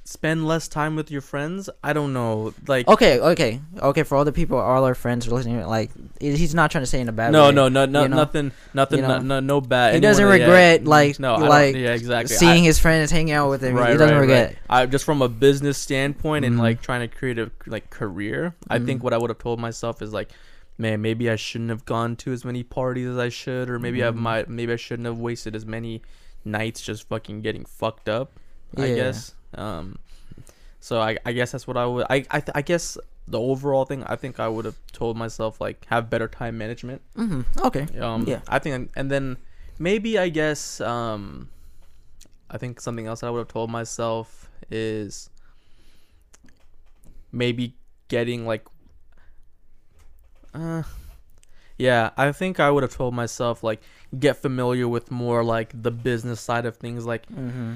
[0.07, 1.67] Spend less time with your friends.
[1.83, 2.53] I don't know.
[2.67, 2.87] Like.
[2.87, 4.03] Okay, okay, okay.
[4.03, 5.65] For all the people, all our friends are listening.
[5.65, 5.89] Like,
[6.21, 7.55] he's not trying to say in a bad No, way.
[7.55, 8.17] no, no, no, you know?
[8.17, 9.21] nothing, nothing, You no, know?
[9.23, 9.95] no, no bad.
[9.95, 12.35] He doesn't yeah, regret, like- no, like, yeah, exactly.
[12.35, 14.49] Seeing I, his friends hanging out with him, right, he doesn't right, regret.
[14.69, 14.83] right.
[14.83, 16.59] I just from a business standpoint and Mhm.
[16.59, 18.53] like trying to create a like career.
[18.69, 19.05] I think Mhm.
[19.05, 20.29] what I would have told myself is like,
[20.77, 24.03] man, maybe I shouldn't have gone to as many parties as I should, or maybe
[24.03, 24.15] I Mhm.
[24.17, 26.03] might, maybe I shouldn't have wasted as many
[26.43, 28.33] nights just fucking getting fucked up.
[28.77, 29.33] I guess.
[29.57, 29.97] Um,
[30.79, 32.05] so I, I guess that's what I would.
[32.09, 32.97] I, I, th- I guess
[33.27, 34.03] the overall thing.
[34.03, 37.01] I think I would have told myself like have better time management.
[37.15, 37.87] hmm Okay.
[37.99, 38.41] Um, Yeah.
[38.47, 39.37] I think, and then
[39.79, 41.49] maybe I guess, um,
[42.49, 45.29] I think something else I would have told myself is
[47.31, 47.73] maybe
[48.07, 48.65] getting like,
[50.53, 50.83] uh,
[51.77, 53.81] yeah, I think I would have told myself like
[54.17, 57.75] get familiar with more like the business side of things, like, hmm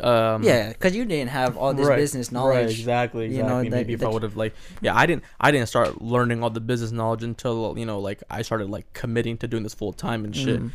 [0.00, 2.78] um, yeah, because you didn't have all this Right, business Right, knowledge.
[2.78, 3.68] exactly, you know, exactly.
[3.70, 6.42] that- Maybe if that I would have like, yeah, I didn't, I didn't start learning
[6.42, 9.74] all the business knowledge until you know, like I started like committing to doing this
[9.74, 10.60] full time and shit.
[10.62, 10.70] Mhm.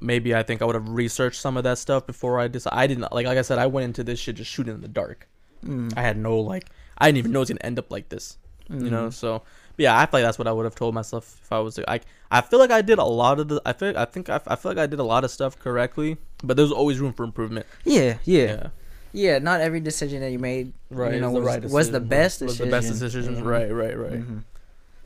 [0.00, 2.76] Maybe I think I would have researched some of that stuff before I decided.
[2.78, 4.88] I didn't like, like I said, I went into this shit just shooting in the
[4.88, 5.28] dark.
[5.64, 5.92] Mm.
[5.96, 6.66] I had no like,
[6.98, 8.38] I didn't even know it was gonna end up like this.
[8.70, 9.12] You know, Mhm.
[9.12, 9.42] so
[9.82, 12.04] yeah, I feel like that's what I would have told myself if I was like.
[12.30, 13.60] I feel like I did a lot of the.
[13.66, 13.92] I feel.
[13.96, 16.72] I think I, I feel like I did a lot of stuff correctly, but there's
[16.72, 17.66] always room for improvement.
[17.84, 18.66] Yeah, yeah, Yeah.
[19.12, 19.38] yeah.
[19.38, 21.14] Not every decision that you made, Right.
[21.14, 22.08] you know, is the was, right was the decision.
[22.08, 22.70] best Was decision.
[22.70, 23.26] the best decisions.
[23.38, 23.50] you know?
[23.50, 23.70] Right.
[23.82, 23.98] Right.
[23.98, 24.20] Right.
[24.22, 24.42] Mhm.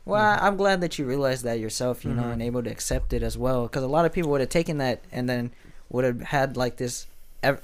[0.05, 2.33] Well, I, I'm glad that you realized that yourself, you know, Mhm.
[2.33, 3.63] and able to accept it as well.
[3.67, 5.51] Because a lot of people would have taken that and then
[5.89, 7.07] would have had like this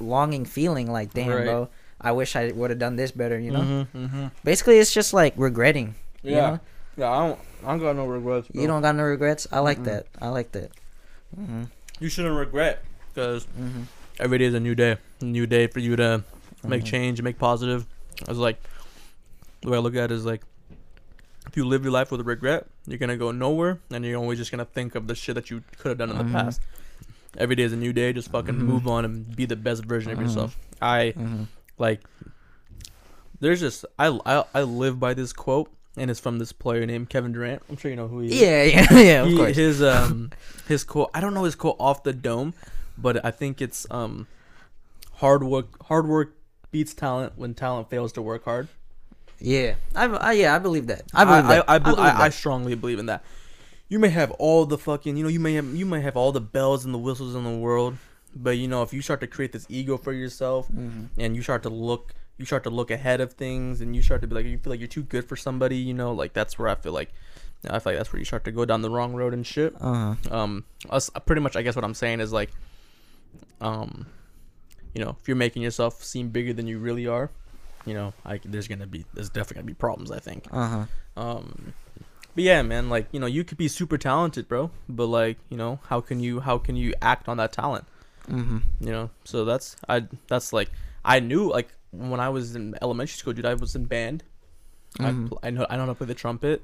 [0.01, 1.45] longing feeling, like, damn, Right.
[1.45, 1.69] bro,
[2.01, 3.39] I wish I would have done this better.
[3.39, 4.25] You know, Mm-hmm, mm-hmm.
[4.43, 5.95] basically, it's just like regretting.
[6.21, 6.49] You Yeah.
[6.49, 6.59] know?
[6.97, 7.09] Yeah.
[7.11, 7.39] I don't.
[7.63, 8.47] I don't got no regrets.
[8.53, 9.47] you don't got no regrets.
[9.51, 9.85] I like Mm-mm.
[9.85, 10.05] that.
[10.21, 10.71] I like that.
[11.35, 11.63] hmm
[11.99, 12.83] You shouldn't regret
[13.13, 13.83] because hmm
[14.19, 14.97] every day is a new day.
[15.21, 16.23] A new day for you to
[16.63, 16.87] make Mhm.
[16.87, 17.85] change, make positive.
[18.27, 18.61] I was like
[19.61, 20.41] the way I look at it is like
[21.47, 24.37] if you live your life with a regret, you're gonna go nowhere, and you're always
[24.39, 26.61] just gonna think of the shit that you could have done in the past.
[27.37, 28.13] Every day is a new day.
[28.13, 28.63] Just fucking Mhm.
[28.65, 30.23] move on and be the best version of Mhm.
[30.23, 30.57] yourself.
[30.81, 31.13] I
[31.79, 32.01] like.
[33.39, 37.09] There's just I, I I live by this quote, and it's from this player named
[37.09, 37.61] Kevin Durant.
[37.69, 38.41] I'm sure you know who he is.
[38.41, 39.21] Yeah, yeah, yeah.
[39.23, 39.55] Of He- course.
[39.55, 40.31] His um
[40.67, 42.53] his quote I don't know his quote off the dome,
[42.97, 44.27] but I think it's um
[45.15, 46.35] hard work hard work
[46.71, 48.67] beats talent when talent fails to work hard.
[49.39, 51.03] Yeah, I, I yeah, I believe that.
[51.13, 51.65] I believe that.
[51.69, 52.33] I, I, bel- believe I, I that.
[52.33, 53.23] strongly believe in that.
[53.89, 56.31] You may have all the fucking you know you may have you may have all
[56.31, 57.97] the bells and the whistles in the world,
[58.35, 61.09] but you know if you start to create this ego for yourself Mhm.
[61.17, 64.21] and you start to look you start to look ahead of things and you start
[64.21, 66.57] to be like you feel like you're too good for somebody you know like that's
[66.57, 67.11] where I feel like
[67.69, 69.73] I feel like that's where you start to go down the wrong road and shit
[69.79, 70.15] Uh-huh.
[70.35, 72.49] um us pretty much i guess what i'm saying is like
[73.61, 74.05] um
[74.93, 77.29] you know if you're making yourself seem bigger than you really are
[77.85, 80.09] you know, I there's gonna be there's definitely gonna be problems.
[80.09, 80.47] I think.
[80.53, 80.85] Uh huh.
[81.21, 81.73] Um,
[82.33, 84.71] but yeah, man, like you know, you could be super talented, bro.
[84.87, 87.83] But like you know, how can you how can you act on that talent?
[88.29, 88.59] Mm-hmm.
[88.79, 90.71] You know, so that's I that's like
[91.05, 94.23] I knew like when I was in elementary school, dude, I was in band.
[94.99, 95.27] I Mhm.
[95.29, 96.63] pl- I know I know how to play the trumpet.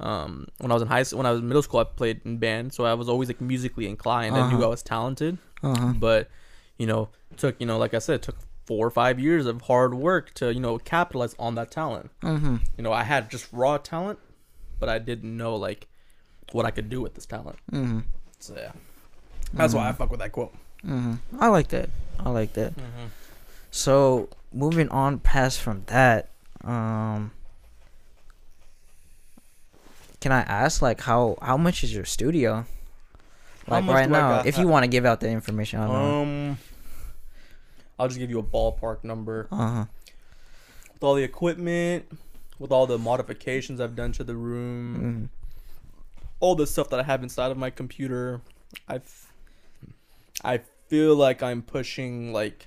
[0.00, 2.20] Um, when I was in high school, when I was in middle school, I played
[2.24, 4.34] in band, so I was always like musically inclined.
[4.36, 4.64] I knew Uh-huh.
[4.66, 5.92] I was talented, Uh huh.
[5.96, 6.28] but
[6.78, 9.62] you know, took you know, like I said, it took four or five years of
[9.62, 12.10] hard work to you know capitalize on that talent.
[12.22, 12.56] Mm-hmm.
[12.76, 14.18] You know, I had just raw talent,
[14.80, 15.86] but I didn't know like
[16.52, 17.58] what I could do with this talent.
[17.70, 18.00] Mm-hmm.
[18.40, 18.72] So yeah,
[19.52, 20.52] that's why I fuck with that quote.
[20.84, 21.14] Mm-hmm.
[21.40, 21.90] I like that.
[22.18, 22.72] I like that.
[23.72, 26.28] So moving on past from that,
[26.62, 27.32] um,
[30.20, 32.66] can I ask like how how much is your studio?
[33.66, 36.22] Like right now, if you want to give out the information, I don't know.
[36.22, 36.58] Um,
[37.98, 39.84] I'll just give you a ballpark number Uh huh.
[40.92, 42.04] with all the equipment,
[42.58, 46.26] with all the modifications I've done to the room, Mm-hmm.
[46.40, 48.42] all the stuff that I have inside of my computer.
[48.88, 49.00] I,
[50.44, 52.66] I feel like I'm pushing like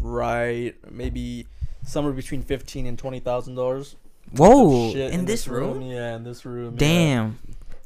[0.00, 1.46] right maybe
[1.84, 3.96] somewhere between fifteen and twenty thousand dollars.
[4.36, 4.92] Whoa!
[4.92, 5.82] In, this room?
[5.82, 6.74] yeah, in this room.
[6.74, 6.78] yeah.
[6.78, 7.38] Damn,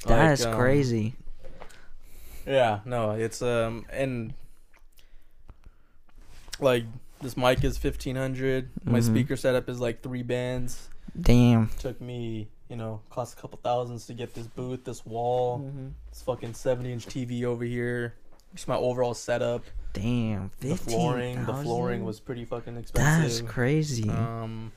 [0.07, 1.15] that's Like, um, crazy.
[2.47, 4.35] Yeah, no, it's um and
[6.61, 6.85] like
[7.21, 8.71] this mic is fifteen hundred.
[8.85, 9.05] My Mhm.
[9.05, 10.89] speaker setup is like three bands.
[11.19, 11.71] Damn.
[11.79, 15.71] Took me, you know, cost a couple thousands to get this booth, this wall,
[16.11, 18.15] this fucking seventy inch TV over here.
[18.55, 19.65] Just my overall setup.
[19.95, 20.51] Damn.
[20.61, 20.95] The Fifteen.
[20.99, 23.23] flooring, the flooring was pretty fucking expensive.
[23.23, 24.11] That's crazy.
[24.11, 24.73] Um,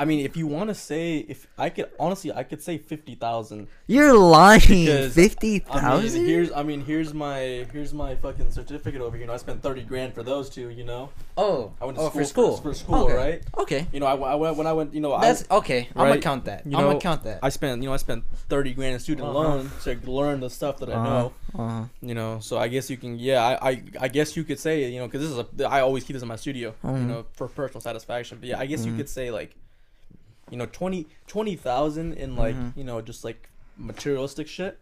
[0.00, 3.14] I mean, if you want to say, if I could honestly, I could say fifty
[3.14, 3.68] thousand.
[3.86, 5.10] You're lying.
[5.10, 5.84] Fifty thousand.
[5.84, 9.24] I mean, here's I mean, here's my here's my fucking certificate over here.
[9.24, 10.70] You know, I spent thirty grand for those two.
[10.70, 12.56] You know, oh, I went to oh, school for school.
[12.56, 13.14] for, school, Okay.
[13.14, 13.42] right?
[13.58, 13.86] Okay.
[13.92, 14.94] You know, I, I went when I went.
[14.94, 15.88] You know, I That's I okay.
[15.94, 16.64] I'm gonna count that.
[16.66, 17.40] you I'm know, gonna count that.
[17.42, 19.38] I spent you know I spent thirty grand in student Uh-huh.
[19.38, 21.32] loan to learn the stuff that I know.
[21.54, 21.84] Uh-huh.
[22.00, 24.90] You know, so I guess you can yeah I I, I guess you could say
[24.90, 27.06] you know because this is a I always keep this in my studio you Mhm.
[27.06, 28.38] know for personal satisfaction.
[28.40, 28.96] But yeah, I guess you Mhm.
[28.96, 29.54] could say like,
[30.50, 32.76] you know, 20 20,000 in like Mhm.
[32.76, 33.48] you know just like
[33.78, 34.78] materialistic shit,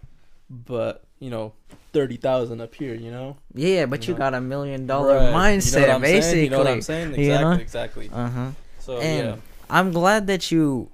[0.50, 1.52] but you know
[1.92, 2.94] thirty thousand up here.
[2.94, 3.36] You know.
[3.54, 4.18] Yeah, but you, know?
[4.18, 5.34] got a million dollar Right.
[5.34, 6.22] mindset, You know basically.
[6.22, 6.44] Saying?
[6.44, 7.14] You know what I'm saying?
[7.20, 7.52] you know?
[7.52, 8.06] Exactly.
[8.06, 8.10] Exactly.
[8.12, 8.50] Uh huh.
[8.80, 9.36] So And yeah.
[9.70, 10.90] I'm glad that you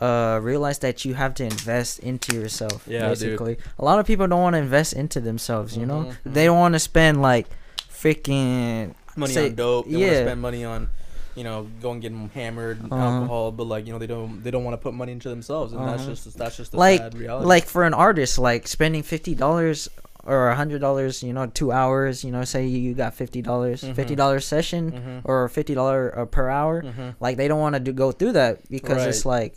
[0.00, 2.84] uh realize that you have to invest into yourself.
[2.88, 3.08] Yeah, dude.
[3.20, 3.56] basically.
[3.78, 5.76] A lot of people don't want to invest into themselves.
[5.76, 7.46] You know, Mhm, they don't want to spend like
[7.90, 9.86] freaking money say- on dope.
[9.86, 10.10] They want yeah.
[10.10, 10.88] to spend money on,
[11.34, 12.94] you know, go and get them hammered, Uh-huh.
[12.96, 13.52] alcohol.
[13.52, 15.86] But like, you know, they don't they don't want to put money into themselves, and
[15.88, 16.10] that's Uh-huh.
[16.14, 17.46] just that's just the Like- sad reality.
[17.46, 19.88] like for an artist, like spending fifty dollars
[20.26, 21.22] or a hundred dollars.
[21.22, 22.24] You know, two hours.
[22.24, 23.94] You know, say you got fifty dollars, Mhm.
[23.94, 25.20] fifty dollars session Mhm.
[25.24, 26.82] or fifty dollar uh, per hour.
[26.82, 27.14] Mhm.
[27.20, 29.54] Like they don't want to do go through that because it's like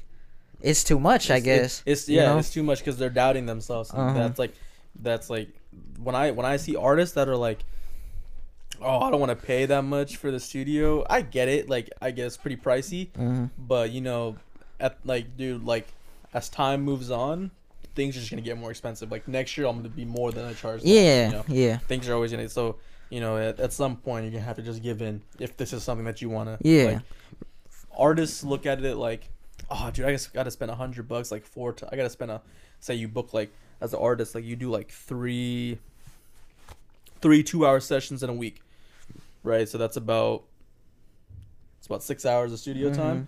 [0.62, 1.30] it's too much.
[1.30, 1.84] I It's- guess.
[1.86, 2.40] it's, it's you yeah, know?
[2.40, 3.92] it's too much because they're doubting themselves.
[3.92, 4.14] and Uh-huh.
[4.20, 4.54] That's like
[5.00, 5.50] that's like
[6.04, 7.60] when I when I see artists that are like.
[8.82, 11.06] Oh, I don't want to pay that much for the studio.
[11.10, 11.70] I get it.
[11.70, 13.50] Like, I guess pretty pricey, Mhm.
[13.58, 14.36] but you know,
[14.80, 15.88] at like, dude, like,
[16.34, 17.52] as time moves on,
[17.96, 19.12] things are just gonna get more expensive.
[19.12, 20.84] Like next year, I'm gonna be more than I charge.
[20.84, 21.46] now, Yeah, you know?
[21.48, 22.76] yeah, things are always gonna so
[23.10, 25.72] you know at, at some point you're gonna have to just give in if this
[25.74, 26.84] is something that you want to Yeah.
[26.86, 27.00] like,
[27.98, 29.30] artists look at it like
[29.72, 32.30] oh dude i just gotta spend a hundred bucks like four t- i gotta spend
[32.32, 32.42] a
[32.82, 33.50] say you book like
[33.82, 35.80] as an artist like you do like three
[37.22, 38.60] three two hour sessions in a week
[39.48, 40.44] right so that's about
[41.78, 43.28] it's about six hours of studio time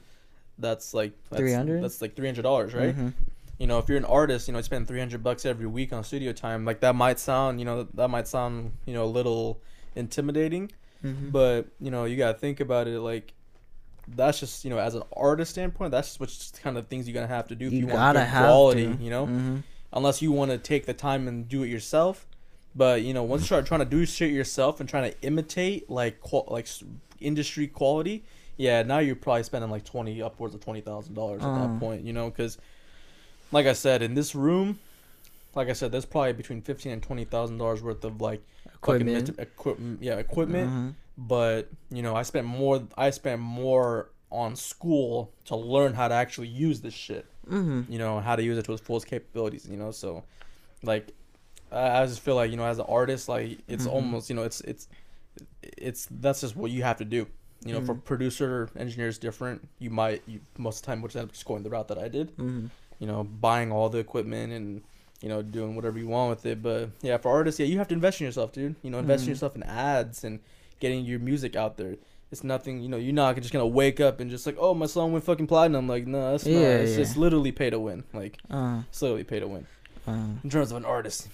[0.58, 1.82] that's like that's, 300?
[1.84, 3.14] that's like $300 right Mhm.
[3.58, 6.02] you know, if you're an artist, you know, you spend 300 bucks every week on
[6.04, 9.60] studio time, like that might sound, you know, that might sound, you know, a little
[9.98, 10.72] intimidating,
[11.04, 11.32] Mhm.
[11.34, 13.34] but, you know, you got to think about it like
[14.16, 17.14] that's just, you know, as an artist standpoint, that's just what's kind of things you're
[17.14, 19.04] going to have to do if you you, want gotta good have quality, to.
[19.04, 19.64] you know, Mhm.
[19.92, 22.26] unless you want to take the time and do it yourself.
[22.76, 25.90] But, you know, once you start trying to do shit yourself and trying to imitate
[25.90, 26.68] like qual- like
[27.20, 28.24] industry quality,
[28.58, 31.68] yeah, now you're probably spending like 20 upwards of $20,000 at Uh.
[31.68, 32.58] that point, you know, cuz
[33.52, 34.80] like I said, in this room,
[35.56, 38.42] like I said, there's probably between fifteen and twenty thousand dollars worth of like
[38.76, 39.30] Equipment.
[39.40, 40.70] equipment, yeah, equipment.
[40.70, 40.94] Mhm.
[41.18, 42.84] But you know, I spent more.
[42.96, 47.26] I spent more on school to learn how to actually use this shit.
[47.50, 47.90] Mhm.
[47.90, 49.68] You know, how to use it to its fullest capabilities.
[49.68, 50.24] You know, so
[50.84, 51.12] like,
[51.72, 53.92] I, just feel like you know, as an artist, like it's Mhm.
[53.92, 54.88] almost you know, it's it's
[55.78, 57.28] it's that's just what you have to do.
[57.66, 58.04] You know, for Mhm.
[58.06, 59.68] producer, engineer is different.
[59.80, 61.98] You might you most of the time, which end up just going the route that
[61.98, 62.70] I did Mhm.
[63.00, 64.82] you know, buying all the equipment and
[65.22, 66.62] you know doing whatever you want with it.
[66.64, 68.76] But yeah, for artists, yeah, you have to invest in yourself, dude.
[68.84, 70.40] You know, invest in yourself in ads and
[70.80, 71.98] getting your music out there.
[72.32, 72.98] It's nothing, you know.
[72.98, 75.88] You're not just gonna wake up and just like, oh, my song went fucking platinum.
[75.88, 76.52] Like, no, that's not.
[76.62, 76.98] It's yeah.
[76.98, 78.04] just literally pay to win.
[78.14, 79.66] Like, Uh, it's literally pay to win.
[80.08, 80.12] uh,
[80.44, 81.28] In terms of an artist,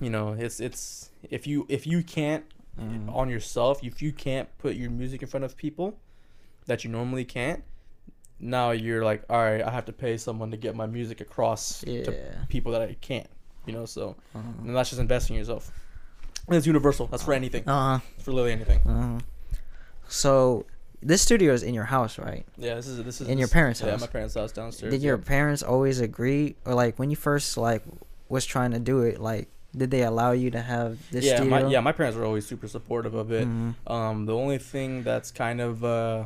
[0.00, 2.44] you know, it's it's if you if you can't
[2.78, 5.98] uh, on yourself, if you can't put your music in front of people
[6.66, 7.62] that you normally can't,
[8.38, 11.80] now you're like, all right, I have to pay someone to get my music across
[11.82, 12.14] to
[12.48, 13.28] people that I can't.
[13.66, 15.70] You know, so Uh, and that's just investing in yourself.
[16.46, 17.06] And it's universal.
[17.08, 17.68] That's for anything.
[17.68, 18.78] uh, It's for literally anything.
[18.88, 19.20] uh,
[20.08, 20.64] so
[21.02, 22.44] this studio is in your house, right?
[22.56, 24.00] Yeah, this is this is In your parents' Yeah, house?
[24.00, 24.90] Yeah, my parents' house downstairs.
[24.92, 27.82] Did your parents always agree, or like when you first like
[28.28, 31.50] was trying to do it, like did they allow you to have this yeah, studio?
[31.50, 33.46] my yeah, my parents were always super supportive of it.
[33.46, 33.74] Mhm.
[33.86, 36.24] Um, the only thing that's kind of uh,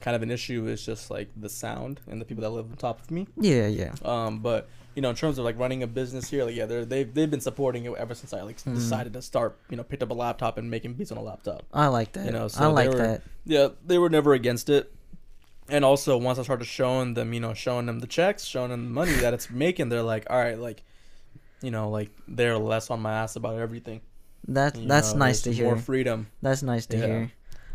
[0.00, 2.76] kind of an issue is just like the sound and the people that live on
[2.76, 3.26] top of me.
[3.36, 3.92] Yeah, yeah.
[4.04, 6.84] Um, but you know, in terms of like running a business here, like yeah, they're
[6.84, 8.74] they've they've been supporting it ever since I like Mhm.
[8.74, 9.56] decided to start.
[9.70, 11.64] You know, picked up a laptop and making beats on a laptop.
[11.72, 12.26] I like that.
[12.26, 13.22] You know, I so they like were- that.
[13.44, 14.92] Yeah, they were never against it.
[15.70, 18.84] And also, once I started showing them, you know, showing them the checks, showing them
[18.86, 20.82] the money that it's making, they're like, all right, like,
[21.62, 24.00] you know, like they're less on my ass about everything.
[24.48, 25.66] That you that's know, nice to hear.
[25.66, 26.28] More freedom.
[26.42, 27.06] That's nice to Yeah.
[27.06, 27.16] hear.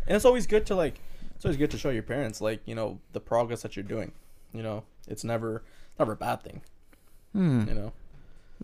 [0.06, 1.00] And it's always good to like
[1.36, 4.12] it's always good to show your parents like, you know, the progress that you're doing.
[4.52, 5.62] You know, it's never
[5.98, 6.62] never a bad thing,
[7.32, 7.68] Hmm.
[7.68, 7.92] you know.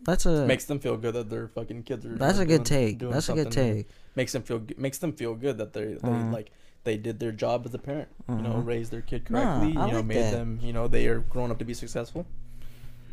[0.02, 2.64] That's a makes them feel good that their fucking kids are that's a good doing-
[2.64, 2.98] take.
[2.98, 3.88] doing That's a good take.
[4.16, 6.32] Makes them feel makes them feel good that they they Mhm.
[6.32, 6.50] like
[6.84, 8.08] they did their job as a parent.
[8.28, 8.66] You know, Mhm.
[8.66, 10.32] raised their kid Nah, correctly, I you know, like made that.
[10.32, 12.24] them, you know, they are grown up to be successful.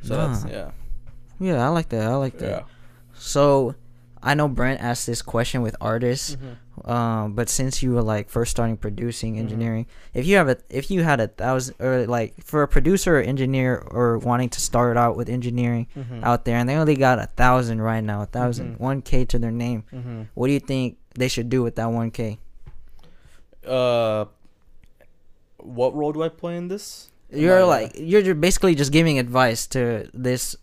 [0.04, 0.72] So that's yeah.
[1.40, 2.04] Yeah, I like that.
[2.04, 2.50] I like that.
[2.50, 2.62] Yeah.
[3.14, 3.76] So,
[4.24, 6.90] I know Brent asked this question with artists, Mm-hmm.
[6.90, 9.40] um, but since you were like first starting producing Mhm.
[9.40, 13.18] engineering, if you have a if you had a thousand or like for a producer
[13.18, 16.24] or engineer or wanting to start out with engineering Mm-hmm.
[16.24, 18.80] out there, and they only got a thousand right now, a thousand, Mhm.
[18.80, 20.22] one k to their name, Mm-hmm.
[20.34, 22.40] what do you think they should do with that one k?
[23.66, 24.26] Uh,
[25.58, 27.12] what role do I play in this?
[27.32, 30.56] You're I, like you're basically just giving advice to this,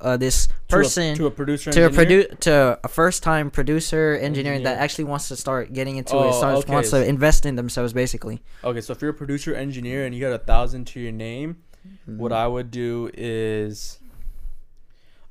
[0.00, 2.24] uh, this to a- person to a, producer to a engineer?
[2.24, 6.28] produ- to a first time producer engineer that actually wants to start getting into Oh,
[6.30, 6.72] it starts, okay.
[6.72, 10.20] wants to invest in themselves basically Okay, so if you're a producer engineer and you
[10.20, 11.56] got a thousand to your name,
[11.88, 12.18] Mm-hmm.
[12.18, 13.98] what I would do is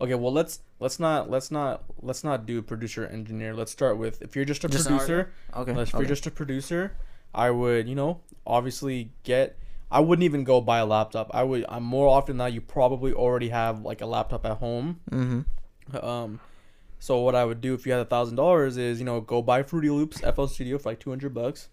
[0.01, 0.15] okay.
[0.15, 3.53] Well, let's let's not let's not let's not do producer engineer.
[3.53, 5.31] Let's start with if you're just a Just producer.
[5.53, 5.97] okay, If okay.
[5.99, 6.93] you're just a producer,
[7.33, 9.57] I would you know obviously get.
[9.89, 11.31] I wouldn't even go buy a laptop.
[11.33, 11.65] I would.
[11.69, 12.53] I'm more often than not.
[12.53, 14.99] You probably already have like a laptop at home.
[15.09, 16.05] mm-hmm.
[16.05, 16.41] Um,
[16.99, 19.41] so what I would do if you had a thousand dollars is you know go
[19.41, 21.69] buy Fruity Loops FL Studio for like two hundred bucks.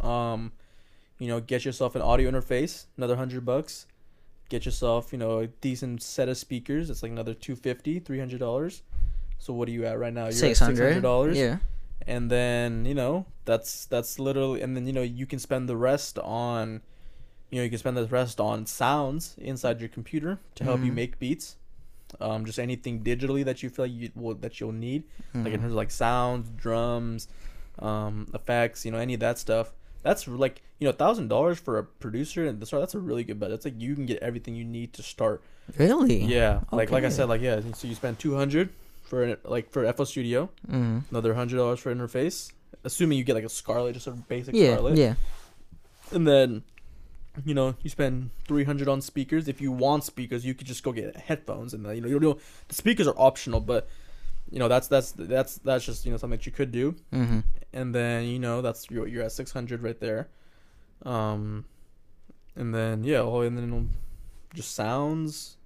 [0.00, 0.52] Um,
[1.18, 3.86] you know get yourself an audio interface, another hundred bucks.
[4.48, 6.88] Get yourself you know a decent set of speakers.
[6.88, 8.82] It's like another 250 300 dollars.
[9.38, 10.24] So what are you at right now?
[10.24, 11.36] You're six at hundred dollars.
[11.36, 11.58] yeah
[12.06, 15.76] And then you know that's that's literally and then you know you can spend the
[15.76, 16.82] rest on.
[17.50, 20.92] You know, you can spend the rest on sounds inside your computer to help you
[20.92, 20.94] Mhm.
[20.94, 21.56] make beats
[22.20, 25.60] um, just anything digitally that you feel like you will that you'll need, like in
[25.60, 25.62] Mhm.
[25.62, 27.28] terms of like sounds, drums,
[27.78, 29.72] um, effects, you know, any of that stuff.
[30.02, 32.82] That's like you know, thousand dollars for a producer and the start.
[32.82, 33.50] That's a really good bet.
[33.50, 35.40] That's like you can get everything you need to start.
[35.76, 37.60] really Yeah, like like I said, like yeah.
[37.74, 38.70] So you spend two hundred
[39.04, 41.00] for an, like for FL Studio, mm-hmm.
[41.10, 42.50] another hundred dollars for interface,
[42.82, 45.14] assuming you get like a Scarlett, just a basic yeah Scarlett, yeah
[46.12, 46.62] and then.
[47.44, 49.48] You know, you spend three hundred on speakers.
[49.48, 52.38] If you want speakers, you could just go get headphones, and you know, you know,
[52.68, 53.88] the speakers are optional, but
[54.50, 56.94] you know that's that's that's that's just you know something that you could do.
[57.12, 57.40] Mm-hmm.
[57.72, 60.28] and then you know that's you're, you're at 600 right there.
[61.04, 61.64] Um
[62.56, 63.90] and then yeah oh, and then
[64.54, 65.56] just sounds.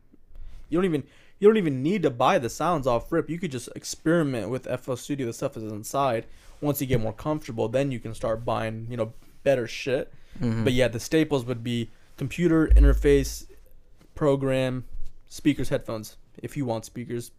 [0.69, 1.05] You don't even
[1.39, 3.31] you don't even need to buy the sounds off rip.
[3.31, 5.27] You could just experiment with FL Studio.
[5.27, 6.27] The stuff is inside.
[6.61, 9.13] Once you get more comfortable then you can start buying you know
[9.43, 10.65] better shit Mm-hmm.
[10.65, 13.47] but yeah the staples would be computer interface
[14.15, 14.85] program
[15.29, 17.31] speakers headphones if you want speakers.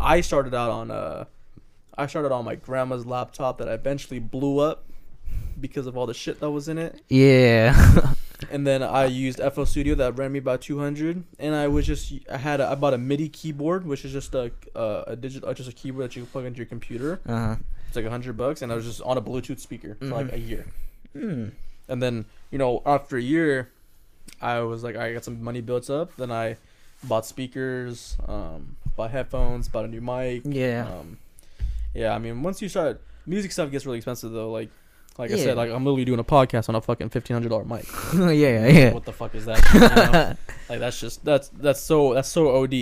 [0.00, 1.24] I started out on uh
[1.98, 4.84] i started on my grandma's laptop that I eventually blew up
[5.60, 7.00] because of all the shit that was in it.
[7.08, 8.14] Yeah.
[8.50, 12.12] And then i used fl studio that ran me about 200 and i was just
[12.28, 15.48] i had a, i bought a midi keyboard which is just a uh, a digital
[15.48, 17.20] uh, just a keyboard that you can plug into your computer.
[17.24, 17.54] Uh-huh.
[17.86, 20.26] It's like a 100 bucks and i was just on a bluetooth speaker for like
[20.26, 20.32] Mhm.
[20.32, 20.66] a year.
[21.16, 21.52] Mm.
[21.92, 23.68] And then, you know, after a year,
[24.40, 26.16] I was like, I got some money built up.
[26.16, 26.56] Then I
[27.04, 30.42] bought speakers, um, bought headphones, bought a new mic.
[30.44, 31.18] yeah Um,
[31.94, 34.50] yeah, I mean, once you start, music stuff gets really expensive though.
[34.50, 34.70] Like,
[35.18, 37.64] like I said, like I'm literally doing a podcast on a fucking fifteen hundred dollar
[37.66, 37.84] mic.
[38.14, 39.60] yeah yeah What the fuck is that?
[39.74, 40.34] You know?
[40.70, 42.72] like that's just that's that's so that's so od.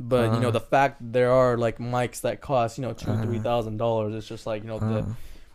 [0.00, 0.38] But you Uh-huh.
[0.38, 3.22] know the fact there are like mics that cost you know two Uh-huh.
[3.24, 4.14] three thousand dollars.
[4.14, 5.04] It's just like you know the uh,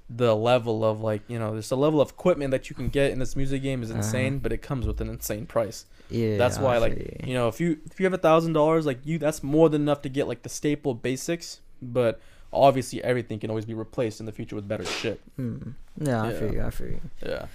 [0.09, 3.11] the level of like you know there's a level of equipment that you can get
[3.11, 3.97] in this music game is Uh-huh.
[3.99, 5.85] insane, but it comes with an insane price.
[6.09, 7.17] Yeah, that's why like you.
[7.29, 9.81] you know if you if you have a thousand dollars like you that's more than
[9.81, 12.19] enough to get like the staple basics, but
[12.51, 15.19] obviously everything can always be replaced in the future with better shit.
[15.39, 15.73] Mm.
[15.97, 16.61] Yeah, I feel you.
[16.61, 17.01] I feel you.
[17.25, 17.45] Yeah.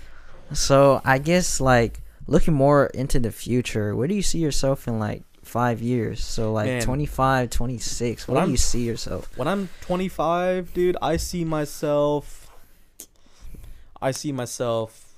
[0.53, 4.99] So I guess like looking more into the future, where do you see yourself in
[4.99, 6.23] like five years?
[6.23, 6.83] So like Man.
[6.83, 8.29] 25, 26.
[8.29, 9.31] When Where do I'm- you see yourself?
[9.37, 12.51] When I'm 25, dude, I see myself.
[14.01, 15.13] I see myself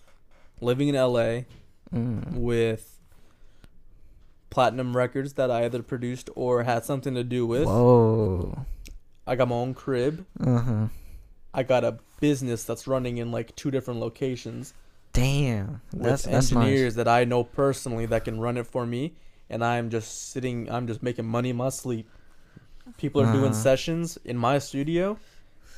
[0.60, 1.44] living in LA
[1.94, 2.34] Mm.
[2.34, 2.98] with
[4.48, 7.64] platinum records that I either produced or had something to do with.
[7.66, 8.64] Whoa.
[9.26, 10.24] I got my own crib.
[10.44, 10.86] Uh huh.
[11.54, 14.74] I got a business that's running in like two different locations
[15.12, 15.80] Damn.
[15.92, 16.52] That's with that's nice.
[16.52, 19.14] engineers that I know personally that can run it for me,
[19.50, 20.70] and I'm just sitting.
[20.70, 22.08] I'm just making money in my sleep.
[22.96, 23.62] People are doing Uh-huh.
[23.68, 25.16] sessions in my studio,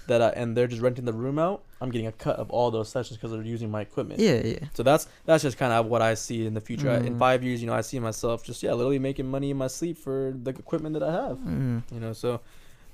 [0.06, 1.62] that I, and they're just renting the room out.
[1.80, 4.20] I'm getting a cut of all those sessions because they're using my equipment.
[4.20, 4.58] Yeah, yeah.
[4.74, 6.90] So that's that's just kind of what I see in the future.
[6.90, 7.18] I- In Mm.
[7.18, 9.98] five years, you know, I see myself just yeah, literally making money in my sleep
[9.98, 11.38] for the equipment that I have.
[11.38, 11.82] Mm.
[11.92, 12.40] You know, so.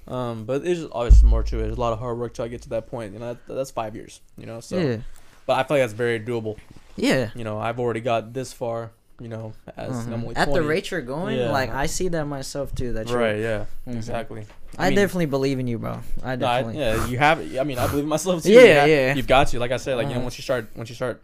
[0.08, 1.62] Um, but there's just obviously more to it.
[1.64, 3.12] There's a lot of hard work till I get to that point.
[3.12, 4.20] You know, that, that's five years.
[4.38, 4.78] You know, so.
[4.78, 4.96] yeah.
[5.46, 6.56] But I feel like that's very doable.
[6.96, 7.30] Yeah.
[7.34, 8.90] You know, I've already got this far.
[9.20, 10.14] You know, as Uh-huh.
[10.14, 11.50] I'm only At the rate you're going, Yeah.
[11.50, 12.92] like I see that myself too.
[12.92, 13.38] That Right.
[13.40, 13.64] Yeah.
[13.86, 13.96] Mhm.
[13.96, 14.46] Exactly.
[14.78, 16.00] I, mean, definitely believe in you, bro.
[16.22, 16.78] I no, I- definitely.
[16.80, 17.38] yeah, you have.
[17.58, 18.52] I mean, I believe in myself too.
[18.52, 19.14] Yeah, You have- yeah.
[19.14, 19.58] You've got to.
[19.58, 20.22] Like I said, like you know, Uh-huh.
[20.24, 21.20] once you start, once you start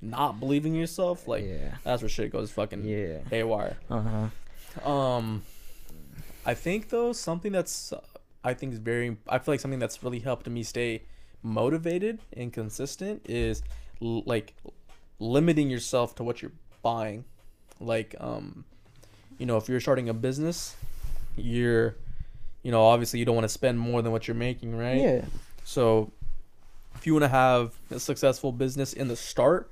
[0.00, 1.76] not believing in yourself, like yeah.
[1.82, 3.18] that's where shit goes fucking Yeah.
[3.28, 3.76] haywire.
[3.90, 4.02] Uh
[4.84, 4.88] huh.
[4.88, 5.42] Um,
[6.46, 8.00] I think though something that's uh,
[8.44, 9.16] I think is very.
[9.28, 11.02] I feel like something that's really helped me stay
[11.42, 13.62] motivated and consistent is
[14.00, 14.54] l- like
[15.18, 17.24] limiting yourself to what you're buying.
[17.82, 18.64] Like, um,
[19.38, 20.76] you know, if you're starting a business,
[21.36, 21.96] you're,
[22.62, 25.00] you know, obviously you don't want to spend more than what you're making, right?
[25.00, 25.24] Yeah.
[25.64, 26.10] So,
[26.94, 29.70] if you want to have a successful business in the start,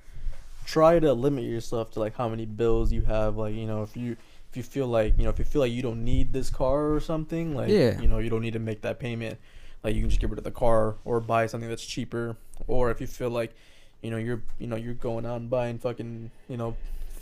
[0.66, 3.36] try to limit yourself to like how many bills you have.
[3.36, 4.16] Like, you know, if you
[4.50, 6.92] if you feel like you know if you feel like you don't need this car
[6.92, 8.00] or something, like Yeah.
[8.00, 9.38] you know you don't need to make that payment.
[9.84, 12.36] Like you can just get rid of the car or buy something that's cheaper.
[12.66, 13.54] Or if you feel like,
[14.02, 16.76] you know, you're you know you're going out and buying fucking you know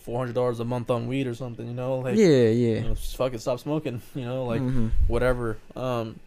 [0.08, 2.26] four hundred dollars a month on weed or something, you know, like yeah.
[2.48, 2.80] you Yeah.
[2.80, 4.90] know, just fucking stop smoking, you know, like Mhm.
[5.06, 5.58] whatever.
[5.76, 6.18] Um,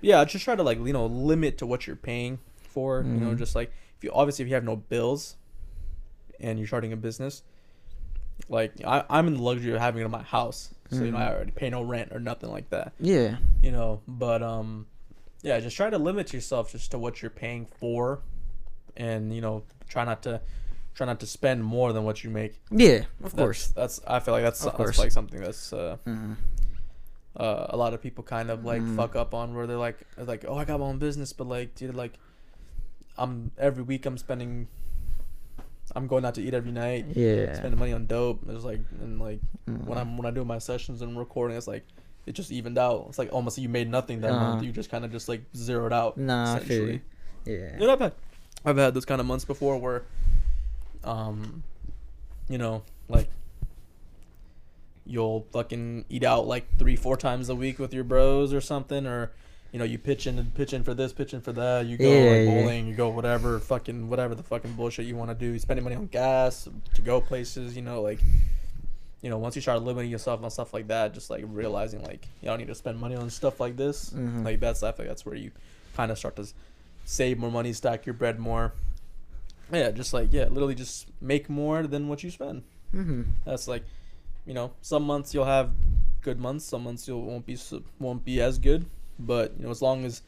[0.00, 3.02] yeah, just try to like you know limit to what you're paying for.
[3.02, 3.38] You know, Mhm.
[3.38, 5.34] just like if you obviously if you have no bills,
[6.38, 7.42] and you're starting a business,
[8.48, 11.18] like I I'm in the luxury of having it in my house, so you know
[11.18, 11.34] I Mhm.
[11.34, 12.92] already pay no rent or nothing like that.
[13.00, 13.38] Yeah.
[13.62, 14.86] You know, but um,
[15.42, 18.20] yeah, just try to limit yourself just to what you're paying for,
[18.96, 20.40] and you know try not to
[20.94, 22.60] try not to spend more than what you make.
[22.70, 23.04] Yeah.
[23.22, 23.66] Of That's- course.
[23.68, 26.36] that's I feel like that's, that's like something that's uh, Mhm.
[27.36, 28.96] uh, a lot of people kind of like Mm.
[28.96, 31.74] fuck up on where they're like like oh I got my own business but like
[31.74, 32.12] dude like
[33.18, 34.68] I'm every week I'm spending
[35.96, 37.54] I'm going out to eat every night Yeah.
[37.54, 39.84] spending money on dope it's like and like Mhm.
[39.84, 41.84] when I'm when I do my sessions and recording it's like
[42.26, 44.62] it just evened out it's like almost you made nothing that month Uh-huh.
[44.64, 47.00] you just kind of just like zeroed out Nah, I feel you.
[47.46, 47.78] essentially.
[47.80, 47.92] Yeah.
[47.92, 48.12] I've had
[48.64, 50.04] I've had those kind of months before where
[51.06, 51.62] um
[52.48, 53.28] you know like
[55.06, 59.06] you'll fucking eat out like three four times a week with your bros or something
[59.06, 59.30] or
[59.72, 61.98] you know you pitch in and pitch in for this pitch in for that you
[61.98, 62.60] go Yeah, like yeah.
[62.62, 65.84] bowling you go whatever fucking whatever the fucking bullshit you want to do you spending
[65.84, 68.18] money on gas to go places you know like
[69.20, 72.26] you know once you start limiting yourself on stuff like that just like realizing like
[72.40, 74.44] you don't need to spend money on stuff like this Mhm.
[74.44, 75.50] like that's I think that's where you
[75.96, 76.46] kind of start to
[77.04, 78.72] save more money stack your bread more
[79.72, 82.62] yeah just like yeah literally just make more than what you spend
[82.94, 83.26] Mhm.
[83.44, 83.82] that's like
[84.46, 85.70] you know some months you'll have
[86.22, 87.58] good months some months you won't be
[87.98, 88.86] won't be as good
[89.18, 90.22] but you know as long as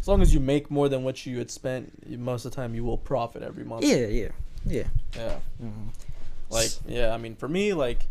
[0.00, 2.74] as long as you make more than what you had spent most of the time
[2.74, 4.06] you will profit every month Yeah.
[4.06, 4.28] Yeah.
[4.66, 4.84] Yeah.
[5.16, 5.88] yeah Mhm.
[6.50, 8.06] like yeah i mean for me like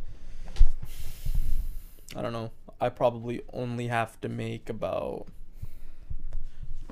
[2.15, 2.51] i don't know
[2.81, 5.25] i probably only have to make about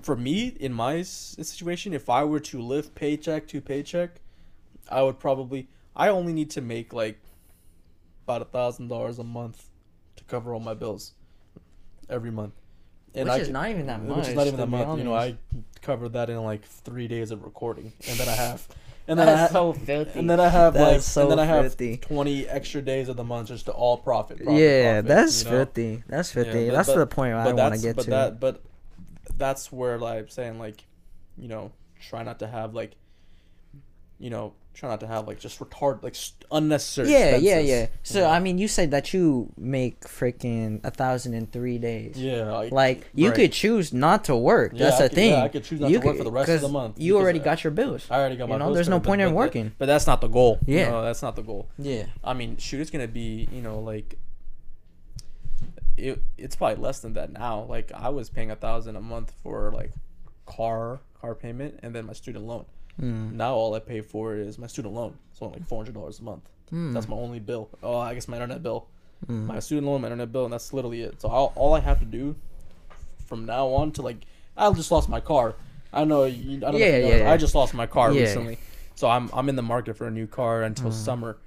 [0.08, 0.38] for me
[0.68, 4.12] in my situation if i were to live paycheck to paycheck
[4.90, 7.20] i would probably i only need to make like
[8.26, 9.66] about a thousand dollars a month
[10.16, 11.04] to cover all my bills
[12.10, 12.54] every month
[13.14, 14.18] And Which I is can- not even that much.
[14.18, 14.98] which is not even that much.
[14.98, 15.36] you know i
[15.82, 18.66] covered that in like three days of recording and then i have
[19.10, 20.20] and then I That's ha- so filthy.
[20.20, 21.96] and then I have like, so and then I have filthy.
[21.96, 24.36] twenty extra days of the month just to all profit.
[24.44, 25.56] profit yeah, profit, that's you know?
[25.58, 26.04] filthy.
[26.10, 26.66] That's Yeah, filthy.
[26.68, 28.10] but- that's but- the point where I want to get but to.
[28.10, 28.56] that but
[29.38, 30.84] that's where like I'm saying like,
[31.38, 31.72] you know,
[32.10, 32.92] try not to have like,
[34.20, 37.12] you know, try not to have like just retard like st- unnecessary.
[37.12, 37.82] Yeah, yeah, expenses, yeah.
[37.82, 38.30] you So know?
[38.30, 42.16] I mean, you said that you make freaking a thousand in three days.
[42.18, 43.36] yeah, like, Like you right.
[43.36, 44.72] could choose not to work.
[44.74, 45.32] Yeah, That's I the could- thing.
[45.32, 47.18] yeah, I could choose not You to work for the rest of the month You
[47.18, 48.08] already I- got your bills.
[48.10, 48.56] I already got my.
[48.56, 49.72] you know, bills there's no point in working.
[49.78, 50.60] But that's not the goal.
[50.66, 50.86] Yeah.
[50.86, 51.70] you know, that's not the goal.
[51.78, 52.06] Yeah.
[52.24, 54.18] I mean, shoot, it's gonna be you know like.
[55.98, 57.66] It, it's probably less than that now.
[57.68, 59.92] Like I was paying a thousand a month for like
[60.46, 62.66] car car payment and then my student loan.
[63.02, 63.34] Mm.
[63.34, 65.18] Now all I pay for is my student loan.
[65.32, 66.48] It's only like four hundred dollars a month.
[66.72, 66.94] Mm.
[66.94, 67.70] That's my only bill.
[67.84, 68.88] Oh, I guess my internet bill,
[69.28, 69.46] Mm.
[69.48, 71.20] my student loan, my internet bill, and that's literally it.
[71.22, 72.36] So all, all I have to do
[73.26, 74.18] from now on to like,
[74.56, 75.56] I just lost my car.
[75.92, 76.26] I know.
[76.26, 77.32] You, I don't Yeah, know, yeah, yeah.
[77.32, 78.22] I just lost my car Yeah.
[78.22, 78.58] recently,
[78.96, 81.38] so I'm I'm in the market for a new car until summer.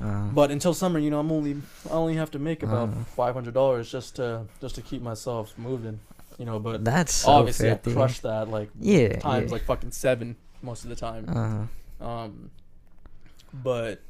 [0.00, 1.56] Uh, But until summer, you know, I'm only
[1.88, 3.04] I only have to make about Uh.
[3.16, 6.00] five hundred dollars just to just to keep myself moving.
[6.38, 7.92] You know, but that's so obviously I 50.
[7.94, 9.18] crushed that like Yeah.
[9.20, 9.52] times yeah.
[9.52, 11.68] like fucking seven most of the time.
[12.00, 12.50] uh, Um,
[13.52, 14.00] but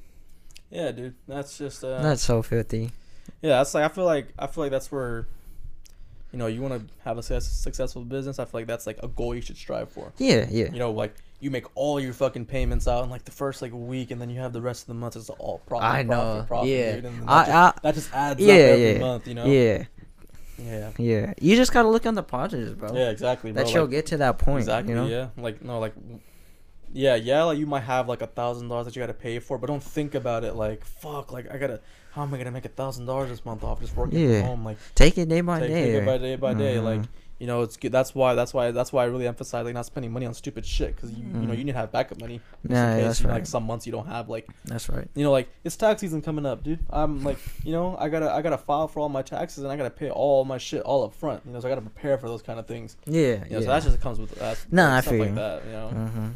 [0.70, 2.92] yeah, dude, that's just uh, that's so filthy.
[3.42, 5.26] yeah, that's like I feel like I feel like that's where,
[6.32, 8.38] you know, you want to have a successful business.
[8.38, 10.12] I feel like that's like a goal you should strive for.
[10.16, 10.72] Yeah, yeah.
[10.72, 13.72] You know, like you make all your fucking payments out in like the first like
[13.74, 15.84] week, and then you have the rest of the month as all profit.
[15.84, 16.94] I profit, know, profit, yeah.
[16.94, 19.28] dude, then I- that, just, I- that just adds yeah, up every yeah, month.
[19.28, 19.46] You know.
[19.46, 19.84] Yeah,
[20.58, 20.90] Yeah.
[20.98, 21.34] yeah.
[21.40, 22.94] You just gotta look on the positives, bro.
[22.94, 23.10] Yeah.
[23.10, 23.52] Exactly.
[23.52, 23.64] Bro.
[23.64, 24.60] that you'll get to that point.
[24.60, 24.92] exactly.
[24.94, 25.06] You know?
[25.06, 25.28] Yeah.
[25.36, 25.78] Like no.
[25.80, 25.94] Like.
[26.96, 29.58] Yeah, yeah, like you might have like a thousand dollars that you gotta pay for,
[29.58, 31.80] but don't think about it like fuck, like I gotta
[32.12, 34.40] how am I gonna make a thousand dollars this month off just working Yeah.
[34.42, 34.64] from home?
[34.64, 35.84] Like Take it day by take, day.
[35.92, 36.58] take it by day by uh-huh.
[36.58, 36.78] day.
[36.78, 37.02] Like.
[37.44, 37.92] You know, it's good.
[37.92, 38.34] That's why.
[38.34, 38.70] That's why.
[38.70, 41.32] That's why I really emphasize like not spending money on stupid shit because you you
[41.46, 41.58] know Mhm.
[41.58, 42.40] you need to have backup money.
[42.66, 43.38] Yeah, case, that's you know, right.
[43.40, 45.06] Like some months you don't have like That's right.
[45.14, 46.78] you know like it's tax season coming up, dude.
[46.88, 49.76] I'm like you know I gotta I gotta file for all my taxes and I
[49.76, 51.42] gotta pay all my shit all up front.
[51.44, 52.96] You know, so I gotta prepare for those kind of things.
[53.04, 53.60] Yeah, You know, yeah.
[53.60, 54.56] so that just comes with that.
[54.70, 55.66] Nah, I stuff feel like that.
[55.66, 55.88] You know.
[55.90, 56.28] hmm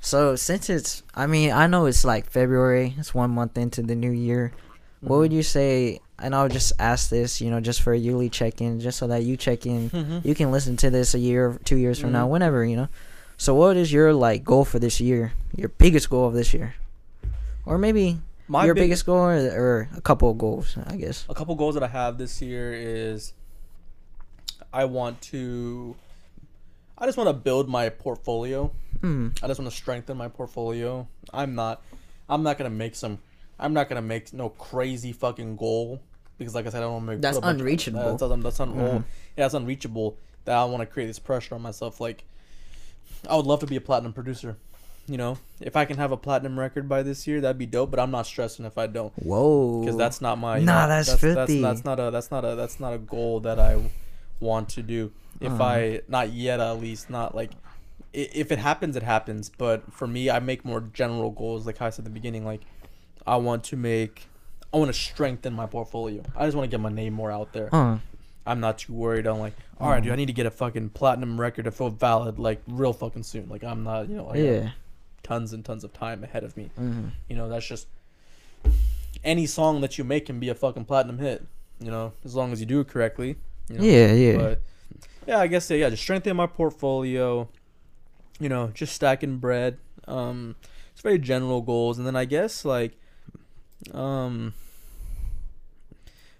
[0.00, 2.94] So since it's, I mean, I know it's like February.
[2.98, 4.52] It's one month into the new year.
[5.00, 6.00] What would you say?
[6.18, 9.22] And I'll just ask this, you know, just for a yearly check-in, just so that
[9.24, 9.90] you check in.
[9.90, 10.24] Mhm.
[10.24, 12.30] You can listen to this a year, two years from now, Mhm.
[12.30, 12.88] whenever, you know.
[13.36, 15.32] So what is your like goal for this year?
[15.54, 16.74] Your biggest goal of this year,
[17.66, 18.18] or maybe
[18.48, 21.26] My your big- biggest goal, or, or a couple of goals, I guess.
[21.28, 23.34] a couple goals that I have this year is
[24.72, 25.96] I want to
[26.98, 28.70] I just want to build my portfolio.
[29.02, 29.28] Hmm.
[29.42, 31.06] I just want to strengthen my portfolio.
[31.34, 31.82] I'm not
[32.28, 33.18] I'm not going to make some
[33.58, 36.00] I'm not going to make no crazy fucking goal
[36.38, 38.16] because like I said I don't want to make That's put a bunch of- unreachable.
[38.16, 39.04] That's, that's, that's un- Mhm.
[39.36, 42.24] yeah, it's unreachable that I want to create this pressure on myself like
[43.28, 44.56] I would love to be a platinum producer.
[45.08, 47.92] You know, if I can have a platinum record by this year, that'd be dope.
[47.92, 49.80] But I'm not stressing if I don't Whoa.
[49.80, 51.62] because that's not my you Nah, know, that's that's, 50.
[51.62, 53.88] that's not a that's not a that's not a goal that I
[54.40, 55.12] want to do.
[55.40, 55.62] If Uh-huh.
[55.62, 57.52] I not yet at least not like
[58.12, 59.48] if it happens it happens.
[59.56, 61.66] But for me, I make more general goals.
[61.66, 62.62] Like I said at the beginning, like
[63.26, 64.28] I want to make
[64.72, 66.22] I want to strengthen my portfolio.
[66.36, 67.74] I just want to get my name more out there.
[67.74, 67.98] Uh,
[68.46, 69.26] I'm not too worried.
[69.26, 71.90] I'm like, all right, dude, I need to get a fucking platinum record to feel
[71.90, 73.48] valid like real fucking soon.
[73.48, 74.70] Like I'm not, you know, I yeah.
[75.22, 76.70] tons and tons of time ahead of me.
[76.76, 77.88] hmm You know, that's just
[79.24, 81.44] any song that you make can be a fucking platinum hit.
[81.80, 83.36] You know, as long as you do it correctly.
[83.68, 83.84] You know?
[83.84, 84.36] Yeah, yeah.
[84.36, 84.62] But
[85.26, 87.48] yeah, I guess yeah, yeah, just strengthen my portfolio.
[88.38, 89.78] You know, just stacking bread.
[90.06, 90.56] Um,
[90.92, 92.92] it's very general goals, and then I guess like,
[93.92, 94.54] um,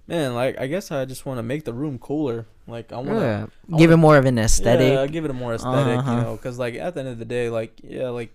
[0.06, 2.46] man, like I guess I just want to make the room cooler.
[2.66, 3.78] Like I want to yeah.
[3.78, 4.92] Give it more of an aesthetic.
[4.92, 6.10] yeah, give it a more aesthetic, Uh-huh.
[6.12, 8.32] you know, because like at the end of the day, like yeah, like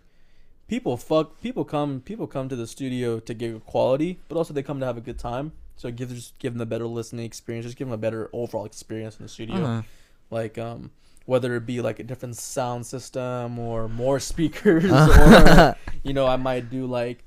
[0.68, 4.64] people fuck, people come, people come to the studio to give quality, but also they
[4.64, 5.52] come to have a good time.
[5.76, 8.66] So give just give them a better listening experience, just give them a better overall
[8.66, 9.56] experience in the studio.
[9.58, 9.82] Uh-huh.
[10.30, 10.92] Like um,
[11.26, 16.38] whether it be like a different sound system or more speakers, or you know, I
[16.38, 17.24] might do like.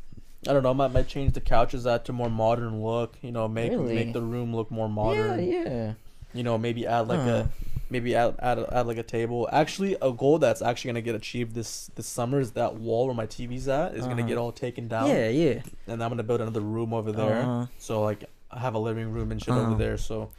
[0.49, 0.71] I don't know.
[0.71, 3.17] I might, might change the couches out to more modern look.
[3.23, 3.95] You know, make Really?
[3.95, 5.93] make the room look more modern Yeah, yeah.
[6.35, 7.45] you know maybe add like Huh.
[7.45, 7.49] a
[7.91, 11.55] maybe add, add add like a table actually a goal that's actually gonna get achieved
[11.55, 14.29] this this summer is that wall where my tv's at is gonna Uh-huh.
[14.29, 15.63] get all taken down Yeah, yeah.
[15.87, 17.67] and i'm gonna build another room over there Uh-huh.
[17.79, 19.67] so like i have a living room and shit Uh-huh.
[19.67, 20.31] over there so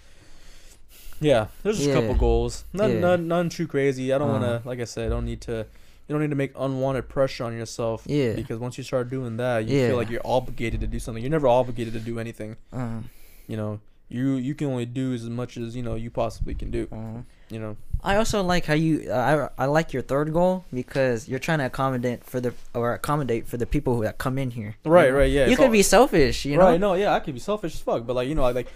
[1.22, 3.00] yeah there's just a couple goals none, Yeah.
[3.00, 4.60] none none too crazy i don't want Uh-huh.
[4.60, 5.66] to like i said i don't need to
[6.08, 8.34] you don't need to make unwanted pressure on yourself Yeah.
[8.34, 9.88] because once you start doing that you Yeah.
[9.90, 13.00] feel like you're obligated to do something you're never obligated to do anything Uh-huh.
[13.48, 13.80] you know
[14.10, 17.22] you you can only do as much as you know you possibly can do Uh-huh.
[17.50, 19.08] you know I also like how you.
[19.10, 22.94] Uh, I I like your third goal because you're trying to accommodate for the or
[22.94, 24.76] accommodate for the people who that come in here.
[24.86, 25.18] you Right, know?
[25.18, 25.48] right, yeah.
[25.48, 26.66] You could all- be selfish, you know.
[26.70, 28.68] Right, no, yeah, I could be selfish as fuck, but like you know, I like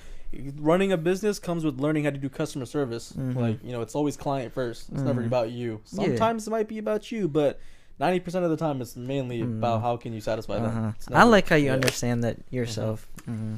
[0.58, 3.14] running a business comes with learning how to do customer service.
[3.14, 3.36] Mhm.
[3.36, 4.90] Like you know, it's always client first.
[4.90, 5.28] It's never Mhm.
[5.28, 5.82] about you.
[5.92, 6.06] Yeah.
[6.06, 7.60] Sometimes it might be about you, but
[8.00, 9.58] ninety percent of the time it's mainly Mm.
[9.60, 10.70] about how can you satisfy Uh-huh.
[10.92, 10.96] them.
[11.12, 11.74] I like how you yeah.
[11.74, 13.08] understand that yourself.
[13.26, 13.56] hmm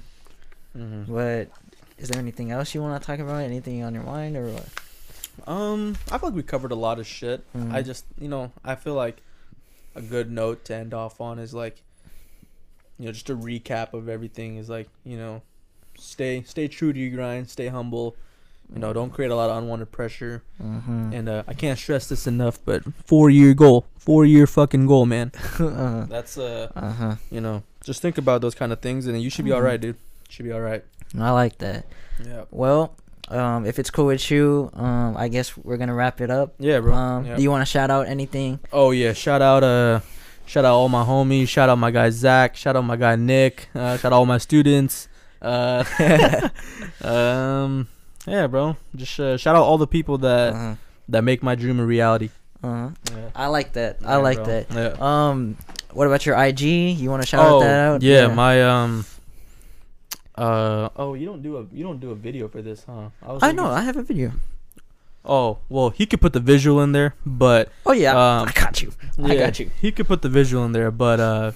[0.77, 1.07] Mhm.
[1.07, 1.49] But
[1.97, 3.41] is there anything else you want to talk about?
[3.41, 4.67] Anything on your mind or what?
[5.47, 7.43] Um, I feel like we covered a lot of shit.
[7.71, 9.21] I just, you know, I feel like
[9.95, 11.81] a good note to end off on is like,
[12.97, 15.41] you know, just a recap of everything is like, you know,
[16.01, 18.15] stay stay true to your grind, stay humble.
[18.73, 20.43] You know, don't create a lot of unwanted pressure.
[20.63, 21.11] Mm-hmm.
[21.13, 25.05] And uh, I can't stress this enough, but four year goal, four year fucking goal,
[25.05, 25.31] man.
[25.59, 27.15] uh That's uh, huh.
[27.29, 29.55] you know, just think about those kind of things, and you should be Mhm.
[29.55, 29.97] all right, dude.
[30.29, 30.83] Should be all right.
[31.19, 31.85] I like that.
[32.25, 32.45] Yeah.
[32.51, 32.95] Well,
[33.27, 36.53] um, if it's cool with you, um, I guess we're gonna wrap it up.
[36.57, 36.93] Yeah, bro.
[36.95, 37.35] Um, Yeah.
[37.35, 38.59] do you want to shout out anything?
[38.71, 39.99] Oh yeah, shout out uh
[40.45, 43.67] shout out all my homies, shout out my guy Zach, shout out my guy Nick,
[43.75, 45.09] uh, shout out all my students.
[45.41, 45.83] Uh
[47.03, 47.87] um
[48.27, 48.77] yeah, bro.
[48.95, 50.75] Just uh, shout out all the people that Uh-huh.
[51.09, 52.29] that make my dream a reality.
[52.63, 52.89] Uh-huh.
[53.09, 53.29] Yeah.
[53.35, 53.97] I like that.
[54.05, 54.67] I like that.
[54.69, 54.93] Yeah.
[55.01, 55.57] Um,
[55.93, 56.61] what about your IG?
[56.61, 58.01] You want to shout oh, that out?
[58.03, 59.05] yeah, my um
[60.35, 63.09] uh oh, you don't do a you don't do a video for this, huh?
[63.25, 63.65] was I know.
[63.65, 64.31] I have a video.
[65.23, 68.81] Oh, well, he could put the visual in there, but Oh yeah, Um, I got
[68.81, 68.93] you.
[69.21, 69.69] I got you.
[69.79, 71.51] He could put the visual in there, but uh,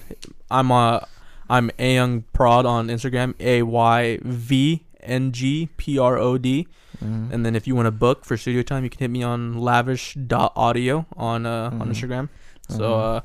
[0.50, 1.00] I'm uh,
[1.48, 6.66] I'm Ayvng prod on Instagram, a y v n g p r o d,
[7.04, 7.30] Mhm.
[7.32, 9.58] and then if you want to book for studio time, you can hit me on
[9.60, 11.90] lavish dot audio on uh on Mhm.
[11.92, 12.28] Instagram.
[12.68, 13.16] So Mhm.
[13.16, 13.20] uh,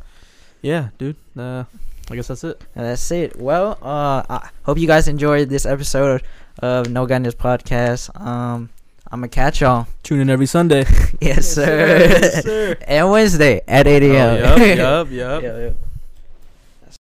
[0.61, 1.15] yeah, dude.
[1.37, 1.63] Uh,
[2.11, 2.61] I guess that's it.
[2.75, 3.39] And that's it.
[3.39, 6.21] Well, uh, I hope you guys enjoyed this episode
[6.59, 8.11] of No Gunners Podcast.
[8.19, 8.69] Um,
[9.09, 9.87] I'm gonna catch y'all.
[10.03, 10.85] Tune in every Sunday.
[11.21, 11.97] yes, sir.
[11.99, 12.75] Yes, sir.
[12.87, 14.37] and Wednesday at 8 Oh, a.m.
[14.37, 15.43] yup, yup, yup.
[15.43, 15.69] Yeah, yeah.